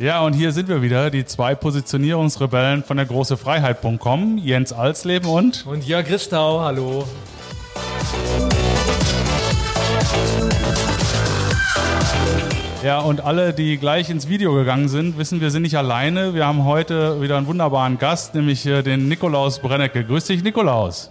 [0.00, 5.66] Ja, und hier sind wir wieder, die zwei Positionierungsrebellen von der großefreiheit.com, Jens Alsleben und...
[5.66, 7.04] Und Jörg Christau, hallo.
[12.84, 16.32] Ja, und alle, die gleich ins Video gegangen sind, wissen, wir sind nicht alleine.
[16.32, 20.04] Wir haben heute wieder einen wunderbaren Gast, nämlich den Nikolaus Brennecke.
[20.04, 21.10] Grüß dich, Nikolaus.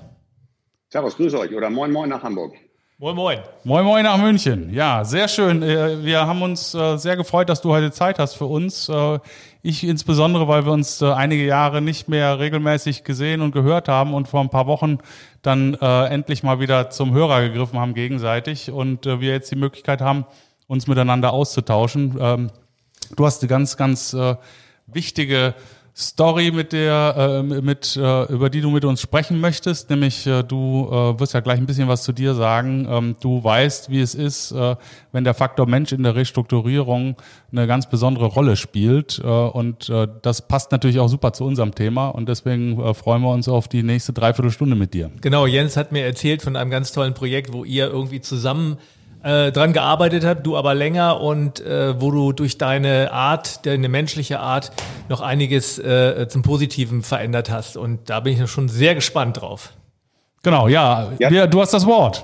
[0.87, 2.53] Servus, grüß euch oder moin moin nach Hamburg.
[2.99, 3.37] Moin moin.
[3.63, 4.73] Moin moin nach München.
[4.73, 5.61] Ja, sehr schön.
[5.61, 8.89] Äh, wir haben uns äh, sehr gefreut, dass du heute Zeit hast für uns.
[8.89, 9.19] Äh,
[9.61, 14.27] ich insbesondere, weil wir uns einige Jahre nicht mehr regelmäßig gesehen und gehört haben und
[14.27, 14.97] vor ein paar Wochen
[15.43, 20.25] dann endlich mal wieder zum Hörer gegriffen haben gegenseitig und wir jetzt die Möglichkeit haben,
[20.67, 22.17] uns miteinander auszutauschen.
[22.19, 22.51] Ähm,
[23.15, 24.15] du hast eine ganz, ganz
[24.85, 25.53] wichtige
[25.99, 30.43] Story, mit der, äh, mit, äh, über die du mit uns sprechen möchtest, nämlich äh,
[30.43, 32.87] du äh, wirst ja gleich ein bisschen was zu dir sagen.
[32.87, 34.75] Ähm, du weißt, wie es ist, äh,
[35.11, 37.15] wenn der Faktor Mensch in der Restrukturierung
[37.51, 39.19] eine ganz besondere Rolle spielt.
[39.23, 43.47] Äh, und das passt natürlich auch super zu unserem Thema und deswegen freuen wir uns
[43.47, 45.09] auf die nächste Dreiviertelstunde mit dir.
[45.21, 48.77] Genau, Jens hat mir erzählt von einem ganz tollen Projekt, wo ihr irgendwie zusammen
[49.27, 53.89] äh, dran gearbeitet hat, du aber länger und äh, wo du durch deine Art, deine
[53.89, 54.71] menschliche Art
[55.09, 57.75] noch einiges äh, zum Positiven verändert hast.
[57.75, 59.73] Und da bin ich schon sehr gespannt drauf.
[60.43, 61.45] Genau, ja, ja.
[61.45, 62.23] du hast das Wort.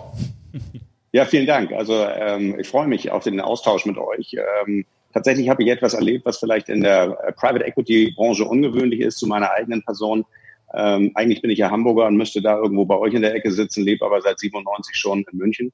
[1.11, 1.73] Ja, vielen Dank.
[1.73, 4.35] Also ähm, ich freue mich auf den Austausch mit euch.
[4.65, 9.01] Ähm, tatsächlich habe ich etwas erlebt, was vielleicht in der äh, Private Equity Branche ungewöhnlich
[9.01, 10.25] ist zu meiner eigenen Person.
[10.73, 13.51] Ähm, eigentlich bin ich ja Hamburger und müsste da irgendwo bei euch in der Ecke
[13.51, 15.73] sitzen, lebe aber seit 97 schon in München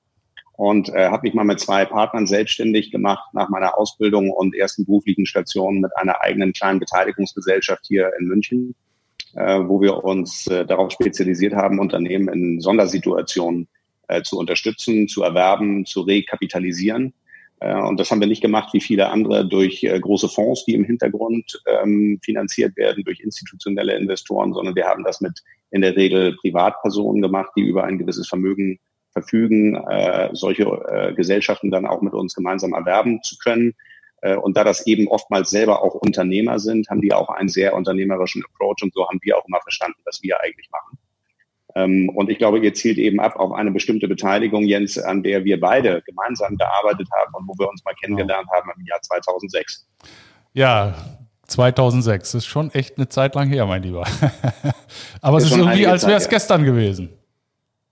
[0.60, 4.84] und äh, habe mich mal mit zwei Partnern selbstständig gemacht nach meiner Ausbildung und ersten
[4.84, 8.76] beruflichen Stationen mit einer eigenen kleinen Beteiligungsgesellschaft hier in München,
[9.36, 13.70] äh, wo wir uns äh, darauf spezialisiert haben, Unternehmen in Sondersituationen
[14.10, 17.14] äh, zu unterstützen, zu erwerben, zu rekapitalisieren.
[17.62, 20.74] Äh, und das haben wir nicht gemacht wie viele andere durch äh, große Fonds, die
[20.74, 25.96] im Hintergrund ähm, finanziert werden, durch institutionelle Investoren, sondern wir haben das mit in der
[25.96, 28.78] Regel Privatpersonen gemacht, die über ein gewisses Vermögen
[29.12, 33.74] verfügen, äh, solche äh, Gesellschaften dann auch mit uns gemeinsam erwerben zu können.
[34.22, 37.74] Äh, und da das eben oftmals selber auch Unternehmer sind, haben die auch einen sehr
[37.74, 40.98] unternehmerischen Approach und so haben wir auch immer verstanden, was wir eigentlich machen.
[41.75, 45.46] Ähm, und ich glaube, ihr zielt eben ab auf eine bestimmte Beteiligung, Jens, an der
[45.46, 49.88] wir beide gemeinsam gearbeitet haben und wo wir uns mal kennengelernt haben im Jahr 2006.
[50.53, 50.96] Ja,
[51.48, 54.06] 2006 ist schon echt eine Zeit lang her, mein Lieber.
[55.22, 57.09] Aber ist es ist irgendwie, als wäre es gestern gewesen.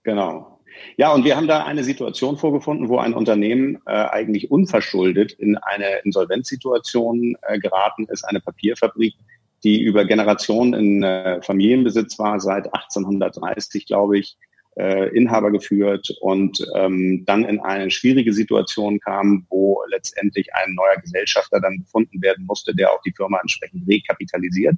[0.02, 0.57] Genau.
[0.98, 5.56] Ja, und wir haben da eine Situation vorgefunden, wo ein Unternehmen äh, eigentlich unverschuldet in
[5.56, 9.14] eine Insolvenzsituation äh, geraten ist, eine Papierfabrik,
[9.62, 14.36] die über Generationen in äh, Familienbesitz war, seit 1830, glaube ich,
[14.76, 21.00] äh, Inhaber geführt und ähm, dann in eine schwierige Situation kam, wo letztendlich ein neuer
[21.00, 24.74] Gesellschafter dann gefunden werden musste, der auch die Firma entsprechend rekapitalisiert.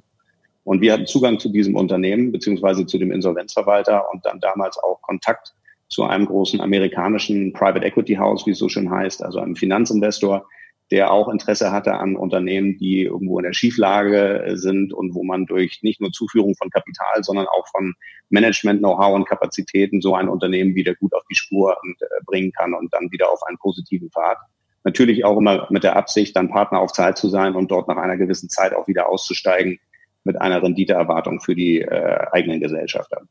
[0.65, 5.01] Und wir hatten Zugang zu diesem Unternehmen beziehungsweise zu dem Insolvenzverwalter und dann damals auch
[5.01, 5.55] Kontakt
[5.91, 10.47] zu einem großen amerikanischen Private Equity House, wie es so schön heißt, also einem Finanzinvestor,
[10.89, 15.45] der auch Interesse hatte an Unternehmen, die irgendwo in der Schieflage sind und wo man
[15.45, 17.93] durch nicht nur Zuführung von Kapital, sondern auch von
[18.29, 22.73] Management, Know-how und Kapazitäten so ein Unternehmen wieder gut auf die Spur äh, bringen kann
[22.73, 24.37] und dann wieder auf einen positiven Pfad.
[24.83, 27.97] Natürlich auch immer mit der Absicht, dann Partner auf Zeit zu sein und dort nach
[27.97, 29.79] einer gewissen Zeit auch wieder auszusteigen
[30.23, 33.21] mit einer Renditeerwartung für die äh, eigenen Gesellschafter.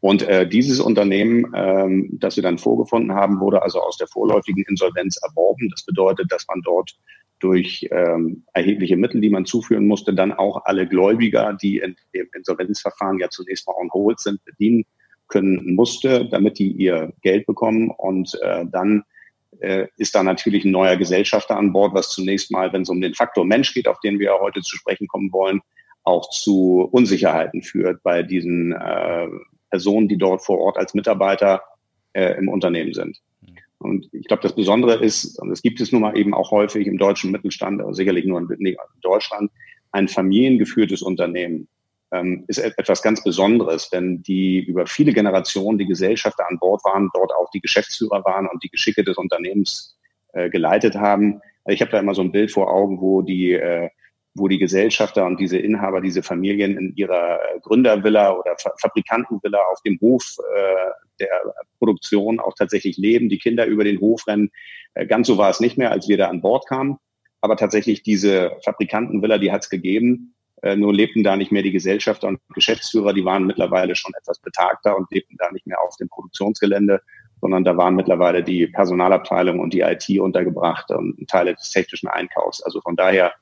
[0.00, 4.64] Und äh, dieses Unternehmen, ähm, das wir dann vorgefunden haben, wurde also aus der vorläufigen
[4.66, 5.68] Insolvenz erworben.
[5.70, 6.96] Das bedeutet, dass man dort
[7.38, 12.28] durch ähm, erhebliche Mittel, die man zuführen musste, dann auch alle Gläubiger, die in dem
[12.34, 14.84] Insolvenzverfahren ja zunächst mal on hold sind, bedienen
[15.28, 17.90] können musste, damit die ihr Geld bekommen.
[17.90, 19.04] Und äh, dann
[19.60, 23.00] äh, ist da natürlich ein neuer Gesellschafter an Bord, was zunächst mal, wenn es um
[23.00, 25.60] den Faktor Mensch geht, auf den wir heute zu sprechen kommen wollen,
[26.04, 29.28] auch zu Unsicherheiten führt bei diesen äh,
[29.70, 31.62] Personen, die dort vor Ort als Mitarbeiter
[32.12, 33.18] äh, im Unternehmen sind.
[33.40, 33.56] Mhm.
[33.78, 36.86] Und ich glaube, das Besondere ist, und es gibt es nun mal eben auch häufig
[36.86, 39.50] im deutschen Mittelstand, aber sicherlich nur in, Deutschland,
[39.92, 41.68] ein familiengeführtes Unternehmen
[42.12, 47.10] ähm, ist etwas ganz Besonderes, wenn die über viele Generationen die Gesellschafter an Bord waren,
[47.14, 49.96] dort auch die Geschäftsführer waren und die Geschicke des Unternehmens
[50.32, 51.40] äh, geleitet haben.
[51.66, 53.90] Ich habe da immer so ein Bild vor Augen, wo die äh,
[54.34, 59.98] wo die Gesellschafter und diese Inhaber, diese Familien in ihrer Gründervilla oder Fabrikantenvilla auf dem
[60.00, 64.50] Hof äh, der Produktion auch tatsächlich leben, die Kinder über den Hof rennen.
[64.94, 66.98] Äh, ganz so war es nicht mehr, als wir da an Bord kamen.
[67.40, 70.34] Aber tatsächlich diese Fabrikantenvilla, die hat es gegeben.
[70.62, 74.38] Äh, nur lebten da nicht mehr die Gesellschafter und Geschäftsführer, die waren mittlerweile schon etwas
[74.38, 77.00] betagter und lebten da nicht mehr auf dem Produktionsgelände,
[77.40, 82.62] sondern da waren mittlerweile die Personalabteilung und die IT untergebracht und Teile des technischen Einkaufs.
[82.62, 83.32] Also von daher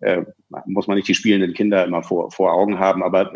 [0.00, 0.22] äh,
[0.66, 3.32] muss man nicht die spielenden Kinder immer vor, vor Augen haben, aber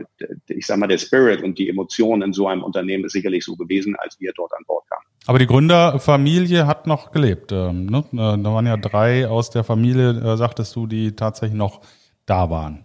[0.49, 3.57] ich sage mal, der Spirit und die Emotionen in so einem Unternehmen ist sicherlich so
[3.57, 5.05] gewesen, als wir dort an Bord kamen.
[5.27, 7.53] Aber die Gründerfamilie hat noch gelebt.
[7.53, 8.05] Ähm, ne?
[8.13, 11.81] Äh, da waren ja drei aus der Familie, äh, sagtest du, die tatsächlich noch
[12.27, 12.85] da waren.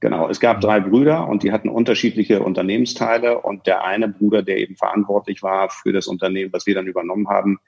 [0.00, 4.58] Genau, es gab drei Brüder und die hatten unterschiedliche Unternehmensteile und der eine Bruder, der
[4.58, 7.58] eben verantwortlich war für das Unternehmen, was wir dann übernommen haben,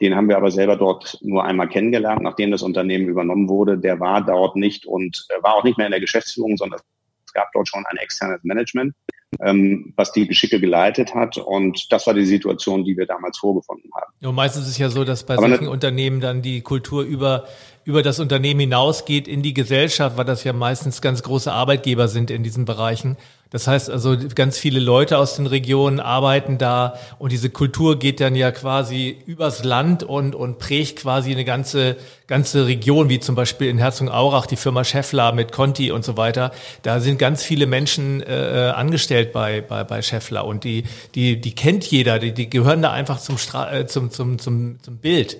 [0.00, 3.78] den haben wir aber selber dort nur einmal kennengelernt, nachdem das Unternehmen übernommen wurde.
[3.78, 6.80] Der war dort nicht und äh, war auch nicht mehr in der Geschäftsführung, sondern
[7.26, 8.94] es gab dort schon ein externes Management
[9.40, 11.36] ähm, was die Geschicke geleitet hat.
[11.36, 14.12] Und das war die Situation, die wir damals vorgefunden haben.
[14.26, 17.44] Und meistens ist es ja so, dass bei Aber solchen Unternehmen dann die Kultur über
[17.84, 22.30] über das Unternehmen hinausgeht in die Gesellschaft, weil das ja meistens ganz große Arbeitgeber sind
[22.30, 23.16] in diesen Bereichen.
[23.50, 28.20] Das heißt also, ganz viele Leute aus den Regionen arbeiten da und diese Kultur geht
[28.20, 31.96] dann ja quasi übers Land und, und prägt quasi eine ganze,
[32.26, 36.50] ganze Region, wie zum Beispiel in Herzogenaurach die Firma Scheffler mit Conti und so weiter.
[36.82, 40.82] Da sind ganz viele Menschen äh, angestellt bei, bei, bei Scheffler und die,
[41.14, 44.82] die, die kennt jeder, die, die gehören da einfach zum, Stra äh, zum, zum, zum,
[44.82, 45.36] zum Bild.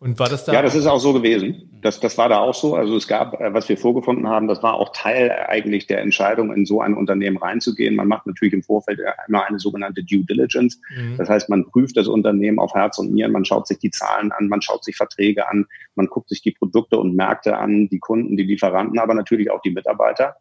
[0.00, 0.54] Und war das da?
[0.54, 1.68] Ja, das ist auch so gewesen.
[1.82, 2.74] Das, das war da auch so.
[2.74, 6.54] Also es gab, äh, was wir vorgefunden haben, das war auch Teil eigentlich der Entscheidung,
[6.54, 7.96] in so ein Unternehmen reinzugehen.
[7.96, 8.98] Man macht natürlich im Vorfeld
[9.28, 10.80] immer eine sogenannte Due Diligence.
[10.96, 11.18] Mhm.
[11.18, 14.32] Das heißt, man prüft das Unternehmen auf Herz und Nieren, man schaut sich die Zahlen
[14.32, 15.66] an, man schaut sich Verträge an,
[15.96, 19.60] man guckt sich die Produkte und Märkte an, die Kunden, die Lieferanten, aber natürlich auch
[19.60, 20.36] die Mitarbeiter.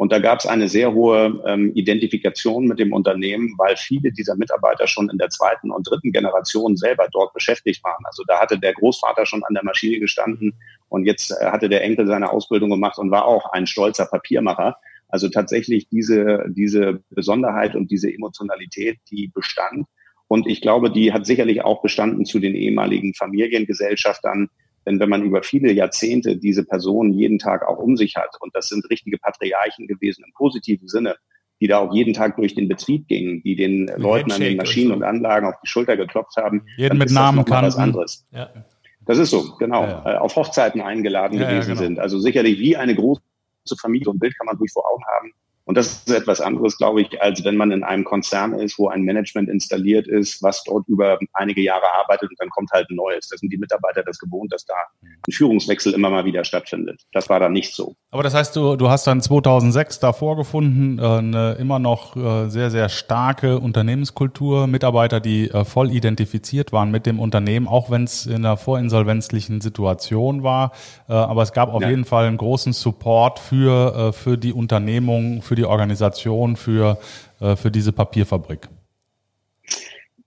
[0.00, 4.34] Und da gab es eine sehr hohe ähm, Identifikation mit dem Unternehmen, weil viele dieser
[4.34, 8.02] Mitarbeiter schon in der zweiten und dritten Generation selber dort beschäftigt waren.
[8.04, 10.54] Also da hatte der Großvater schon an der Maschine gestanden
[10.88, 14.78] und jetzt äh, hatte der Enkel seine Ausbildung gemacht und war auch ein stolzer Papiermacher.
[15.08, 19.84] Also tatsächlich diese, diese Besonderheit und diese Emotionalität, die bestand.
[20.28, 24.48] Und ich glaube, die hat sicherlich auch bestanden zu den ehemaligen Familiengesellschaftern,
[24.90, 28.54] denn wenn man über viele Jahrzehnte diese Personen jeden Tag auch um sich hat, und
[28.54, 31.16] das sind richtige Patriarchen gewesen im positiven Sinne,
[31.60, 34.56] die da auch jeden Tag durch den Betrieb gingen, die den Ein Leuten an den
[34.56, 35.04] Maschinen und, so.
[35.04, 38.26] und, Anlagen auf die Schulter geklopft haben, jeden mit Namen kann was anderes.
[38.32, 38.50] Ja.
[39.06, 39.82] Das ist so, genau.
[39.82, 40.14] Ja, ja.
[40.14, 41.80] Äh, auf Hochzeiten eingeladen gewesen genau.
[41.80, 41.98] sind.
[41.98, 43.20] Also sicherlich wie eine große
[43.80, 45.32] Familie und Bild kann man ruhig vor Augen haben.
[45.70, 48.88] Und das ist etwas anderes, glaube ich, als wenn man in einem Konzern ist, wo
[48.88, 52.96] ein Management installiert ist, was dort über einige Jahre arbeitet und dann kommt halt ein
[52.96, 53.28] neues.
[53.28, 54.74] Da sind die Mitarbeiter das gewohnt, dass da
[55.04, 57.02] ein Führungswechsel immer mal wieder stattfindet.
[57.12, 57.94] Das war da nicht so.
[58.10, 62.48] Aber das heißt, du, du hast dann 2006 da vorgefunden, äh, eine immer noch äh,
[62.48, 68.02] sehr, sehr starke Unternehmenskultur, Mitarbeiter, die äh, voll identifiziert waren mit dem Unternehmen, auch wenn
[68.02, 70.72] es in einer vorinsolvenzlichen Situation war.
[71.06, 71.90] Aber es gab auf ja.
[71.90, 76.98] jeden Fall einen großen Support für, für die Unternehmung, für die Organisation, für,
[77.56, 78.68] für diese Papierfabrik.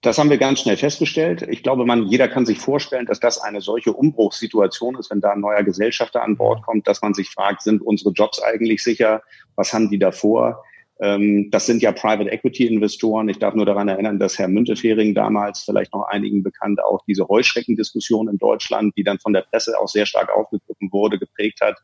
[0.04, 1.44] Das haben wir ganz schnell festgestellt.
[1.44, 5.32] Ich glaube, man, jeder kann sich vorstellen, dass das eine solche Umbruchssituation ist, wenn da
[5.32, 9.22] ein neuer Gesellschafter an Bord kommt, dass man sich fragt, sind unsere Jobs eigentlich sicher?
[9.56, 10.66] Was haben die davor?
[11.04, 13.28] Ähm, das sind ja Private Equity Investoren.
[13.28, 17.28] Ich darf nur daran erinnern, dass Herr Müntefering damals, vielleicht noch einigen bekannt, auch diese
[17.28, 21.78] Heuschreckendiskussion in Deutschland, die dann von der Presse auch sehr stark aufgegriffen wurde, geprägt hat,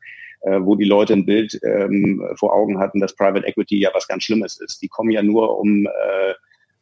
[0.43, 4.07] äh, wo die Leute ein Bild ähm, vor Augen hatten, dass Private Equity ja was
[4.07, 4.81] ganz Schlimmes ist.
[4.81, 6.33] Die kommen ja nur um äh,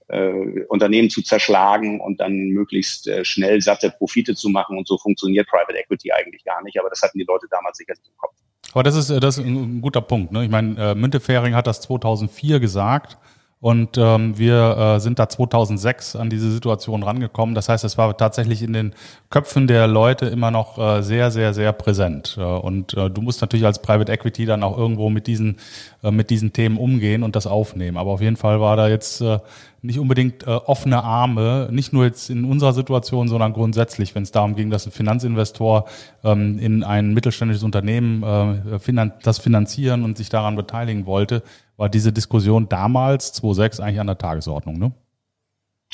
[0.10, 4.78] äh, Unternehmen zu zerschlagen und dann möglichst äh, schnell satte Profite zu machen.
[4.78, 6.80] Und so funktioniert Private Equity eigentlich gar nicht.
[6.80, 8.36] Aber das hatten die Leute damals sicherlich im Kopf.
[8.78, 10.32] Aber das ist, äh, das ist ein guter Punkt.
[10.32, 10.44] Ne?
[10.44, 13.18] Ich meine, äh, Müntefering hat das 2004 gesagt.
[13.60, 17.56] Und ähm, wir äh, sind da 2006 an diese Situation rangekommen.
[17.56, 18.94] Das heißt, es war tatsächlich in den
[19.32, 22.38] Köpfen der Leute immer noch äh, sehr, sehr, sehr präsent.
[22.40, 25.58] Äh, und äh, du musst natürlich als Private Equity dann auch irgendwo mit diesen,
[26.04, 27.98] äh, mit diesen Themen umgehen und das aufnehmen.
[27.98, 29.40] Aber auf jeden Fall war da jetzt äh,
[29.82, 34.32] nicht unbedingt äh, offene Arme, nicht nur jetzt in unserer Situation, sondern grundsätzlich, wenn es
[34.32, 35.88] darum ging, dass ein Finanzinvestor
[36.24, 41.44] ähm, in ein mittelständisches Unternehmen äh, finan das finanzieren und sich daran beteiligen wollte,
[41.78, 44.92] war diese Diskussion damals, 2006, eigentlich an der Tagesordnung, ne?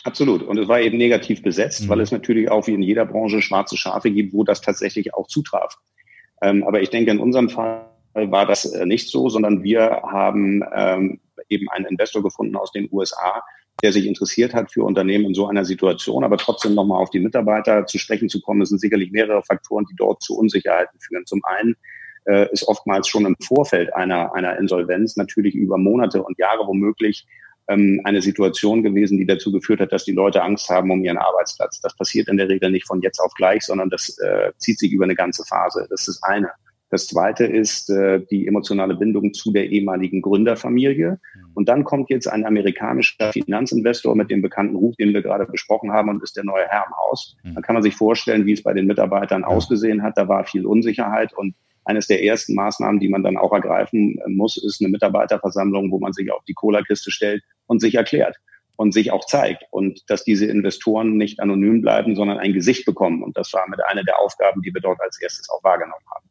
[0.06, 0.44] Absolut.
[0.44, 1.90] Und es war eben negativ besetzt, mhm.
[1.90, 5.28] weil es natürlich auch wie in jeder Branche schwarze Schafe gibt, wo das tatsächlich auch
[5.28, 5.78] zutraf.
[6.42, 10.64] Ähm, aber ich denke, in unserem Fall war das äh, nicht so, sondern wir haben
[10.76, 13.44] ähm, eben einen Investor gefunden aus den USA,
[13.82, 16.24] der sich interessiert hat für Unternehmen in so einer Situation.
[16.24, 19.86] Aber trotzdem nochmal auf die Mitarbeiter zu sprechen zu kommen, es sind sicherlich mehrere Faktoren,
[19.90, 21.26] die dort zu Unsicherheiten führen.
[21.26, 21.76] Zum einen
[22.26, 27.26] äh, ist oftmals schon im Vorfeld einer, einer Insolvenz natürlich über Monate und Jahre womöglich
[27.68, 31.18] ähm, eine Situation gewesen, die dazu geführt hat, dass die Leute Angst haben um ihren
[31.18, 31.80] Arbeitsplatz.
[31.82, 34.92] Das passiert in der Regel nicht von jetzt auf gleich, sondern das äh, zieht sich
[34.92, 35.88] über eine ganze Phase.
[35.90, 36.52] Das ist das eine.
[36.94, 41.14] Das zweite ist äh, die emotionale Bindung zu der ehemaligen Gründerfamilie.
[41.34, 41.42] Mhm.
[41.56, 45.92] Und dann kommt jetzt ein amerikanischer Finanzinvestor mit dem bekannten Ruf, den wir gerade besprochen
[45.92, 47.36] haben, und ist der neue Herr im Haus.
[47.42, 47.56] Mhm.
[47.56, 50.20] Dann kann man sich vorstellen, wie es bei den Mitarbeitern ausgesehen hat.
[50.20, 54.64] Da war viel Unsicherheit und eines der ersten Maßnahmen, die man dann auch ergreifen muss,
[54.64, 58.38] ist eine Mitarbeiterversammlung, wo man sich auf die Cola-Kiste stellt und sich erklärt
[58.76, 63.24] und sich auch zeigt und dass diese Investoren nicht anonym bleiben, sondern ein Gesicht bekommen.
[63.24, 66.30] Und das war mit einer der Aufgaben, die wir dort als erstes auch wahrgenommen haben.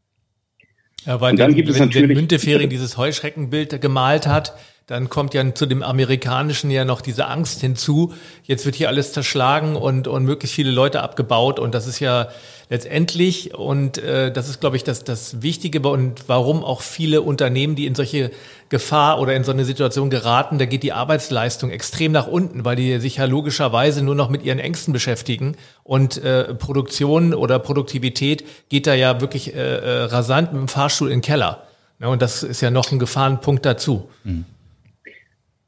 [1.06, 4.54] Ja, weil und dann den, gibt es wenn, natürlich, wenn Müntefering dieses Heuschreckenbild gemalt hat,
[4.86, 8.12] dann kommt ja zu dem amerikanischen ja noch diese Angst hinzu.
[8.44, 11.60] Jetzt wird hier alles zerschlagen und, und möglichst viele Leute abgebaut.
[11.60, 12.28] Und das ist ja
[12.68, 17.76] letztendlich, und äh, das ist, glaube ich, das, das Wichtige und warum auch viele Unternehmen,
[17.76, 18.30] die in solche
[18.70, 22.76] Gefahr oder in so eine Situation geraten, da geht die Arbeitsleistung extrem nach unten, weil
[22.76, 25.56] die sich ja logischerweise nur noch mit ihren Ängsten beschäftigen.
[25.84, 31.08] Und äh, Produktion oder Produktivität geht da ja wirklich äh, äh rasant mit dem Fahrstuhl
[31.08, 31.62] in den Keller.
[32.00, 34.08] Ja, und das ist ja noch ein Gefahrenpunkt dazu.
[34.24, 34.44] Mhm.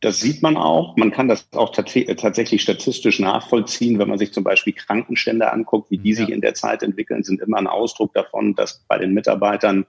[0.04, 0.98] Das sieht man auch.
[0.98, 5.90] Man kann das auch tats tatsächlich statistisch nachvollziehen, wenn man sich zum Beispiel Krankenstände anguckt,
[5.90, 6.16] wie die ja.
[6.16, 9.86] sich in der Zeit entwickeln, sind immer ein Ausdruck davon, dass bei den Mitarbeitern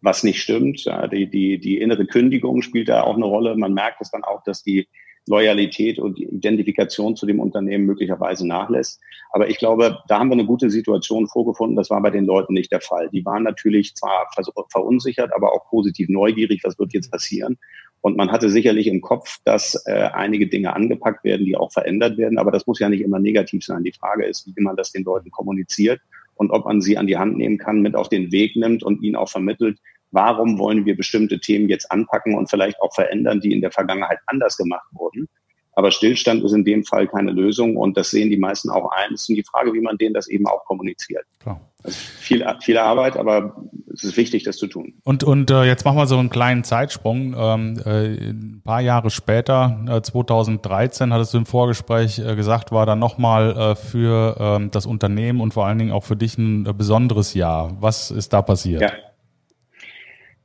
[0.00, 0.84] was nicht stimmt.
[1.12, 3.54] Die, die, die innere Kündigung spielt da auch eine Rolle.
[3.54, 4.88] Man merkt es dann auch, dass die
[5.28, 9.00] Loyalität und die Identifikation zu dem Unternehmen möglicherweise nachlässt.
[9.30, 11.76] Aber ich glaube, da haben wir eine gute Situation vorgefunden.
[11.76, 13.08] Das war bei den Leuten nicht der Fall.
[13.10, 14.26] Die waren natürlich zwar
[14.70, 17.58] verunsichert, aber auch positiv neugierig, was wird jetzt passieren.
[18.02, 22.18] Und man hatte sicherlich im Kopf, dass äh, einige Dinge angepackt werden, die auch verändert
[22.18, 22.36] werden.
[22.36, 23.84] Aber das muss ja nicht immer negativ sein.
[23.84, 26.00] Die Frage ist, wie man das den Leuten kommuniziert
[26.34, 29.02] und ob man sie an die Hand nehmen kann, mit auf den Weg nimmt und
[29.02, 29.78] ihnen auch vermittelt,
[30.10, 34.18] warum wollen wir bestimmte Themen jetzt anpacken und vielleicht auch verändern, die in der Vergangenheit
[34.26, 35.28] anders gemacht wurden.
[35.74, 39.14] Aber Stillstand ist in dem Fall keine Lösung und das sehen die meisten auch ein.
[39.14, 41.24] Es ist die Frage, wie man denen das eben auch kommuniziert.
[41.40, 41.60] Klar.
[41.84, 43.56] Also viel, viel Arbeit, aber
[43.92, 44.94] es ist wichtig, das zu tun.
[45.02, 47.34] Und, und äh, jetzt machen wir so einen kleinen Zeitsprung.
[47.36, 52.86] Ähm, äh, ein paar Jahre später, äh, 2013, hattest du im Vorgespräch äh, gesagt, war
[52.86, 56.66] dann nochmal äh, für ähm, das Unternehmen und vor allen Dingen auch für dich ein
[56.66, 57.76] äh, besonderes Jahr.
[57.80, 58.82] Was ist da passiert?
[58.82, 58.92] Ja.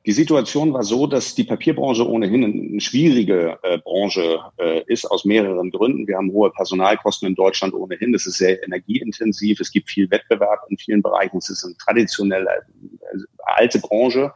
[0.08, 5.26] Die Situation war so, dass die Papierbranche ohnehin eine schwierige äh, Branche äh, ist, aus
[5.26, 6.08] mehreren Gründen.
[6.08, 8.16] Wir haben hohe Personalkosten in Deutschland ohnehin.
[8.16, 9.60] Es ist sehr energieintensiv.
[9.60, 11.40] Es gibt viel Wettbewerb in vielen Bereichen.
[11.40, 13.18] Es ist eine traditionelle, äh,
[13.58, 14.32] alte Branche.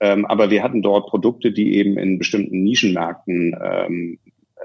[0.00, 4.18] Ähm, aber wir hatten dort Produkte, die eben in bestimmten Nischenmärkten ähm,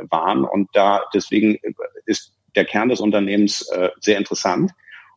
[0.09, 0.45] waren.
[0.45, 1.57] Und da deswegen
[2.05, 4.71] ist der Kern des Unternehmens äh, sehr interessant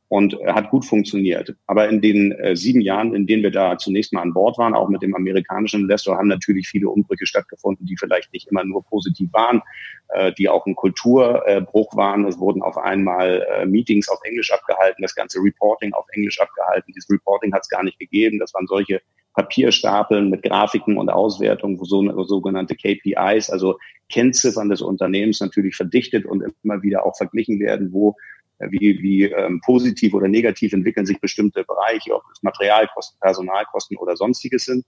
[0.08, 1.54] und äh, hat gut funktioniert.
[1.66, 4.74] Aber in den äh, sieben Jahren, in denen wir da zunächst mal an Bord waren,
[4.74, 8.84] auch mit dem amerikanischen Investor, haben natürlich viele Umbrüche stattgefunden, die vielleicht nicht immer nur
[8.84, 9.62] positiv waren,
[10.08, 12.24] äh, die auch ein Kulturbruch waren.
[12.24, 16.92] Es wurden auf einmal äh, Meetings auf Englisch abgehalten, das ganze Reporting auf Englisch abgehalten.
[16.94, 18.38] Dieses Reporting hat es gar nicht gegeben.
[18.38, 19.00] Das waren solche
[19.34, 23.78] Papierstapeln mit Grafiken und Auswertungen, wo so, sogenannte KPIs, also
[24.10, 28.16] Kennziffern des Unternehmens natürlich verdichtet und immer wieder auch verglichen werden, wo
[28.58, 34.16] wie, wie ähm, positiv oder negativ entwickeln sich bestimmte Bereiche, ob es Materialkosten, Personalkosten oder
[34.16, 34.84] sonstiges sind.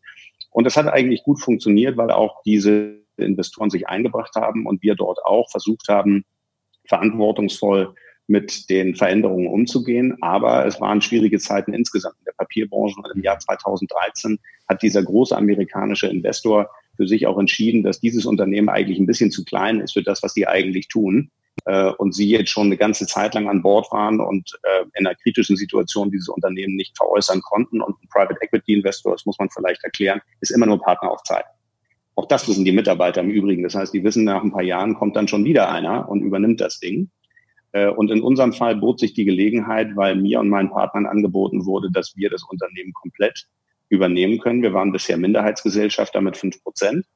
[0.51, 4.95] Und das hat eigentlich gut funktioniert, weil auch diese Investoren sich eingebracht haben und wir
[4.95, 6.25] dort auch versucht haben,
[6.87, 7.95] verantwortungsvoll
[8.27, 10.17] mit den Veränderungen umzugehen.
[10.21, 12.97] Aber es waren schwierige Zeiten insgesamt in der Papierbranche.
[12.97, 18.27] Und im Jahr 2013 hat dieser große amerikanische Investor für sich auch entschieden, dass dieses
[18.27, 21.31] Unternehmen eigentlich ein bisschen zu klein ist für das, was die eigentlich tun
[21.67, 25.07] äh, und sie jetzt schon eine ganze Zeit lang an Bord waren und äh, in
[25.07, 27.81] einer kritischen Situation dieses Unternehmen nicht veräußern konnten.
[27.81, 31.23] Und ein Private Equity Investor, das muss man vielleicht erklären, ist immer nur Partner auf
[31.23, 31.45] Zeit.
[32.15, 33.63] Auch das wissen die Mitarbeiter im Übrigen.
[33.63, 36.61] Das heißt, die wissen, nach ein paar Jahren kommt dann schon wieder einer und übernimmt
[36.61, 37.11] das Ding.
[37.73, 41.67] Äh, und in unserem Fall bot sich die Gelegenheit, weil mir und meinen Partnern angeboten
[41.67, 43.47] wurde, dass wir das Unternehmen komplett
[43.89, 44.63] übernehmen können.
[44.63, 47.07] Wir waren bisher Minderheitsgesellschafter mit fünf Prozent.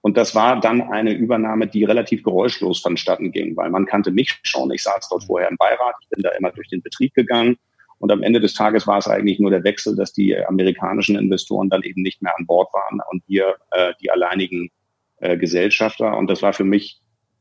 [0.00, 4.38] Und das war dann eine Übernahme, die relativ geräuschlos vonstatten ging, weil man kannte mich
[4.42, 4.70] schon.
[4.70, 5.94] Ich saß dort vorher im Beirat.
[6.02, 7.56] Ich bin da immer durch den Betrieb gegangen.
[7.98, 11.68] Und am Ende des Tages war es eigentlich nur der Wechsel, dass die amerikanischen Investoren
[11.68, 14.70] dann eben nicht mehr an Bord waren und wir äh, die alleinigen
[15.16, 16.16] äh, Gesellschafter.
[16.16, 17.00] Und das war für mich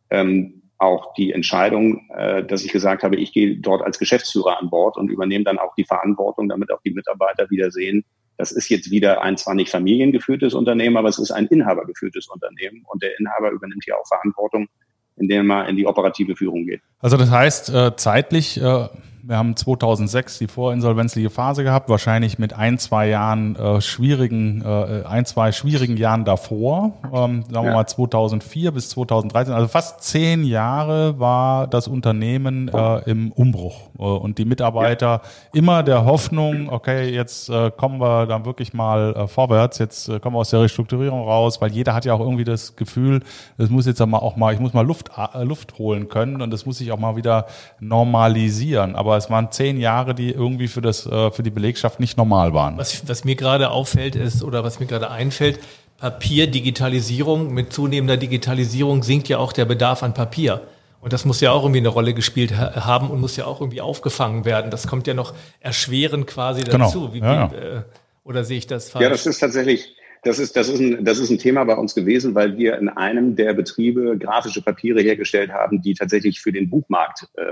[0.10, 4.70] ähm, auch die Entscheidung, äh, dass ich gesagt habe, ich gehe dort als Geschäftsführer an
[4.70, 8.04] Bord und übernehme dann auch die Verantwortung, damit auch die Mitarbeiter wieder sehen,
[8.38, 12.84] das ist jetzt wieder ein zwar nicht familiengeführtes Unternehmen, aber es ist ein inhabergeführtes Unternehmen
[12.88, 14.68] und der Inhaber übernimmt hier auch Verantwortung,
[15.16, 16.82] indem er in die operative Führung geht.
[17.00, 18.88] Also das heißt, äh, zeitlich äh,
[19.28, 25.04] wir haben 2006 die vorinsolvenzliche Phase gehabt, wahrscheinlich mit ein, zwei Jahren äh, schwierigen, äh,
[25.06, 30.46] ein, zwei schwierigen Jahren davor, ähm, sagen wir mal 2004 bis 2013, also fast zehn
[30.46, 33.90] Jahre war das Unternehmen äh, im Umbruch.
[34.00, 35.22] Äh, und die Mitarbeiter ja.
[35.52, 40.22] immer der Hoffnung, okay, jetzt äh, kommen wir dann wirklich mal äh, vorwärts, jetzt äh,
[40.22, 43.22] kommen wir aus der Restrukturierung raus, weil jeder hat ja auch irgendwie das Gefühl,
[43.58, 46.42] es muss jetzt auch mal, auch mal ich muss mal Luft, äh, Luft holen können
[46.42, 47.48] und es muss sich auch mal wieder
[47.82, 48.96] normalisieren.
[48.96, 52.54] Aber es waren zehn Jahre, die irgendwie für das, äh, für die Belegschaft nicht normal
[52.54, 52.78] waren.
[52.78, 55.60] Was, was mir gerade auffällt ist, oder was mir gerade einfällt,
[55.98, 60.62] Papier, Digitalisierung, mit zunehmender Digitalisierung sinkt ja auch der Bedarf an Papier.
[61.02, 63.82] Und das muss ja auch irgendwie eine Rolle gespielt haben und muss ja auch irgendwie
[63.82, 64.72] aufgefangen werden.
[64.72, 66.86] Das kommt ja noch erschwerend quasi Genau.
[66.86, 67.14] dazu.
[67.14, 67.82] Wie, Ja, wie, äh,
[68.24, 69.04] oder sehe ich das falsch?
[69.04, 71.96] Ja, das ist tatsächlich, das ist, das ist ein, das ist ein Thema bei uns
[71.96, 76.70] gewesen, weil wir in einem der Betriebe grafische Papiere hergestellt haben, die tatsächlich für den
[76.70, 77.44] Buchmarkt äh,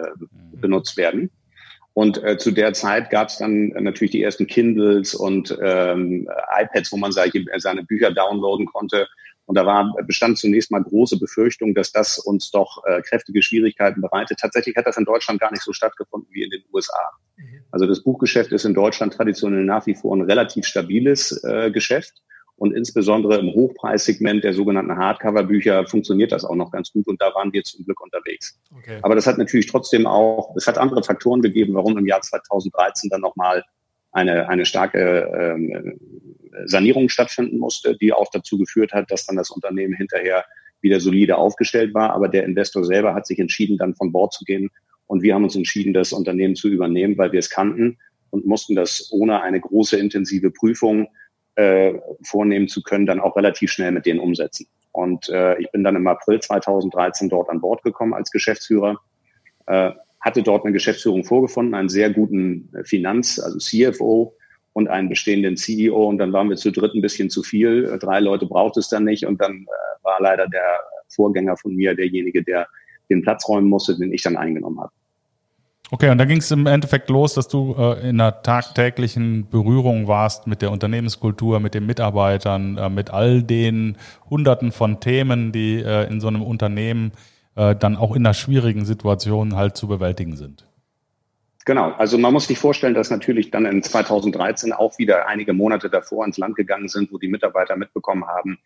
[0.53, 1.29] benutzt werden.
[1.95, 6.27] Und äh, zu der Zeit gab es dann natürlich die ersten Kindles und ähm,
[6.59, 9.07] iPads, wo man seine, Bücher downloaden konnte.
[9.45, 14.01] Und da war, bestand zunächst mal große Befürchtung, dass das uns doch äh, kräftige Schwierigkeiten
[14.01, 14.39] bereitet.
[14.41, 17.11] Tatsächlich hat das in Deutschland gar nicht so stattgefunden wie in den USA.
[17.71, 22.21] Also das Buchgeschäft ist in Deutschland traditionell nach wie vor ein relativ stabiles äh, Geschäft.
[22.57, 27.05] Und insbesondere im Hochpreissegment der sogenannten Hardcover-Bücher funktioniert das auch noch ganz gut.
[27.07, 28.57] Und da waren wir zum Glück unterwegs.
[28.77, 28.99] Okay.
[29.01, 33.09] Aber das hat natürlich trotzdem auch, es hat andere Faktoren gegeben, warum im Jahr 2013
[33.09, 33.63] dann nochmal
[34.13, 35.99] eine, eine starke ähm,
[36.63, 40.45] Sanierung stattfinden musste, die auch dazu geführt hat, dass dann das Unternehmen hinterher
[40.79, 42.11] wieder solide aufgestellt war.
[42.11, 44.69] Aber der Investor selber hat sich entschieden, dann von Bord zu gehen.
[45.07, 47.97] Und wir haben uns entschieden, das Unternehmen zu übernehmen, weil wir es kannten
[48.29, 51.07] und mussten das ohne eine große intensive Prüfung
[51.55, 51.93] äh,
[52.23, 54.67] vornehmen zu können, dann auch relativ schnell mit denen umsetzen.
[54.91, 58.97] Und äh, ich bin dann im April 2013 dort an Bord gekommen als Geschäftsführer,
[59.67, 64.33] äh, hatte dort eine Geschäftsführung vorgefunden, einen sehr guten Finanz-, also CFO
[64.73, 66.07] und einen bestehenden CEO.
[66.07, 67.97] Und dann waren wir zu dritt ein bisschen zu viel.
[67.99, 69.25] Drei Leute braucht es dann nicht.
[69.25, 72.67] Und dann äh, war leider der Vorgänger von mir derjenige, der
[73.09, 74.91] den Platz räumen musste, den ich dann eingenommen habe.
[75.95, 80.09] Okay, und da ging es im Endeffekt los, dass du äh, in einer tagtäglichen Berührung
[80.09, 83.95] warst mit der Unternehmenskultur, mit den Mitarbeitern, äh, mit all den
[84.29, 87.13] Hunderten von Themen, die äh, in so einem Unternehmen
[87.55, 90.67] äh, dann auch in einer schwierigen Situation halt zu bewältigen sind.
[91.63, 95.89] Genau, also man muss sich vorstellen, dass natürlich dann in 2013 auch wieder einige Monate
[95.89, 98.59] davor ins Land gegangen sind, wo die Mitarbeiter mitbekommen haben,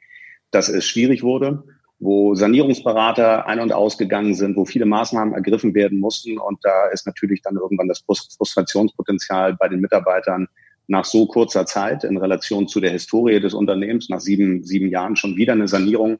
[0.49, 1.63] dass es schwierig wurde
[1.99, 6.37] wo Sanierungsberater ein- und ausgegangen sind, wo viele Maßnahmen ergriffen werden mussten.
[6.37, 10.47] Und da ist natürlich dann irgendwann das Frustrationspotenzial bei den Mitarbeitern
[10.87, 15.15] nach so kurzer Zeit in Relation zu der Historie des Unternehmens, nach sieben, sieben Jahren
[15.17, 16.17] schon wieder eine Sanierung,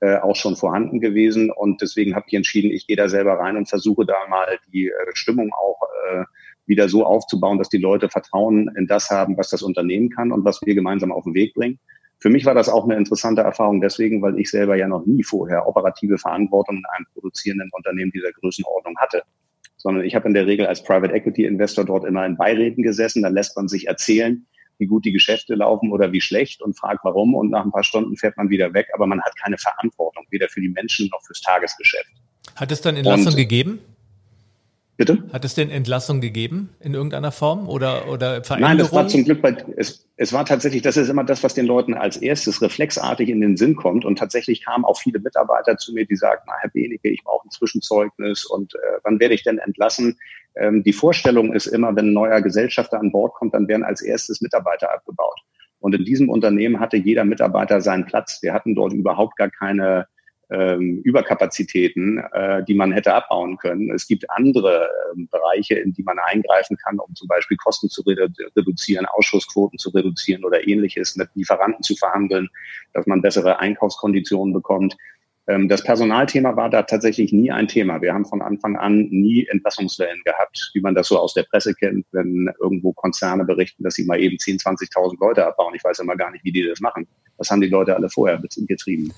[0.00, 1.50] äh, auch schon vorhanden gewesen.
[1.50, 4.88] Und deswegen habe ich entschieden, ich gehe da selber rein und versuche da mal die
[4.88, 5.80] äh, Stimmung auch
[6.12, 6.24] äh,
[6.66, 10.44] wieder so aufzubauen, dass die Leute Vertrauen in das haben, was das Unternehmen kann und
[10.44, 11.78] was wir gemeinsam auf den Weg bringen.
[12.24, 15.22] Für mich war das auch eine interessante Erfahrung deswegen, weil ich selber ja noch nie
[15.22, 19.24] vorher operative Verantwortung in einem produzierenden Unternehmen dieser Größenordnung hatte.
[19.76, 23.20] Sondern ich habe in der Regel als Private Equity Investor dort immer in Beiräten gesessen.
[23.20, 24.46] Dann lässt man sich erzählen,
[24.78, 27.34] wie gut die Geschäfte laufen oder wie schlecht und fragt warum.
[27.34, 28.88] Und nach ein paar Stunden fährt man wieder weg.
[28.94, 32.08] Aber man hat keine Verantwortung, weder für die Menschen noch fürs Tagesgeschäft.
[32.56, 33.80] Hat es dann Entlassung Und- gegeben?
[34.96, 35.24] Bitte?
[35.32, 38.76] Hat es denn Entlassung gegeben in irgendeiner Form oder, oder Veränderung?
[38.76, 41.54] Nein, das war zum Glück bei, es, es war tatsächlich, das ist immer das, was
[41.54, 44.04] den Leuten als erstes reflexartig in den Sinn kommt.
[44.04, 47.48] Und tatsächlich kamen auch viele Mitarbeiter zu mir, die sagten, na, Herr Benecke, ich brauche
[47.48, 50.16] ein Zwischenzeugnis und äh, wann werde ich denn entlassen?
[50.54, 54.00] Ähm, die Vorstellung ist immer, wenn ein neuer Gesellschafter an Bord kommt, dann werden als
[54.00, 55.40] erstes Mitarbeiter abgebaut.
[55.80, 58.38] Und in diesem Unternehmen hatte jeder Mitarbeiter seinen Platz.
[58.42, 60.06] Wir hatten dort überhaupt gar keine
[60.54, 63.90] ähm, Überkapazitäten, äh, die man hätte abbauen können.
[63.90, 68.02] Es gibt andere ähm, Bereiche, in die man eingreifen kann, um zum Beispiel Kosten zu
[68.02, 72.48] redu reduzieren, Ausschussquoten zu reduzieren oder ähnliches, mit Lieferanten zu verhandeln,
[72.92, 74.96] dass man bessere Einkaufskonditionen bekommt.
[75.46, 78.00] Ähm, das Personalthema war da tatsächlich nie ein Thema.
[78.00, 81.74] Wir haben von Anfang an nie Entlassungswellen gehabt, wie man das so aus der Presse
[81.74, 85.74] kennt, wenn irgendwo Konzerne berichten, dass sie mal eben 10.000, 20.000 Leute abbauen.
[85.74, 87.08] Ich weiß immer gar nicht, wie die das machen.
[87.38, 89.12] Das haben die Leute alle vorher getrieben.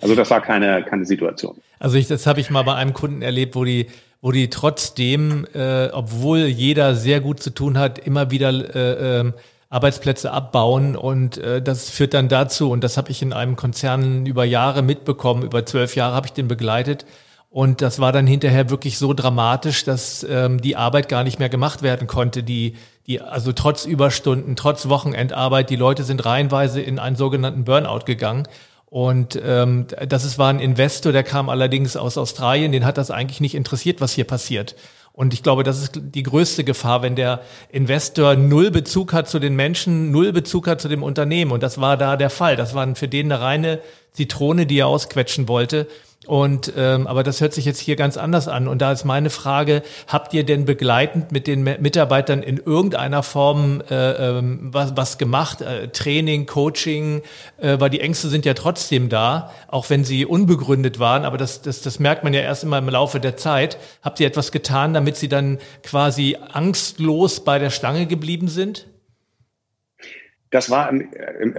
[0.00, 1.56] Also das war keine, keine Situation.
[1.78, 3.88] Also ich, das habe ich mal bei einem Kunden erlebt, wo die,
[4.20, 9.34] wo die trotzdem, äh, obwohl jeder sehr gut zu tun hat, immer wieder äh, ähm,
[9.70, 14.26] Arbeitsplätze abbauen und äh, das führt dann dazu, und das habe ich in einem Konzern
[14.26, 17.06] über Jahre mitbekommen, über zwölf Jahre habe ich den begleitet.
[17.48, 21.50] Und das war dann hinterher wirklich so dramatisch, dass ähm, die Arbeit gar nicht mehr
[21.50, 22.42] gemacht werden konnte.
[22.42, 28.06] Die, die, also trotz Überstunden, trotz Wochenendarbeit, die Leute sind reihenweise in einen sogenannten Burnout
[28.06, 28.44] gegangen.
[28.92, 33.10] Und ähm, das ist, war ein Investor, der kam allerdings aus Australien, den hat das
[33.10, 34.76] eigentlich nicht interessiert, was hier passiert.
[35.14, 39.38] Und ich glaube, das ist die größte Gefahr, wenn der Investor null Bezug hat zu
[39.38, 41.52] den Menschen, null Bezug hat zu dem Unternehmen.
[41.52, 42.54] Und das war da der Fall.
[42.54, 43.78] Das war für den eine reine
[44.12, 45.86] Zitrone, die er ausquetschen wollte.
[46.26, 48.68] Und ähm, aber das hört sich jetzt hier ganz anders an.
[48.68, 53.82] Und da ist meine Frage: Habt ihr denn begleitend mit den Mitarbeitern in irgendeiner Form
[53.90, 55.62] äh, ähm, was, was gemacht?
[55.62, 57.22] Äh, Training, Coaching?
[57.58, 61.24] Äh, weil die Ängste sind ja trotzdem da, auch wenn sie unbegründet waren.
[61.24, 63.76] Aber das, das, das merkt man ja erst immer im Laufe der Zeit.
[64.02, 68.86] Habt ihr etwas getan, damit sie dann quasi angstlos bei der Stange geblieben sind?
[70.52, 71.08] Das war, im,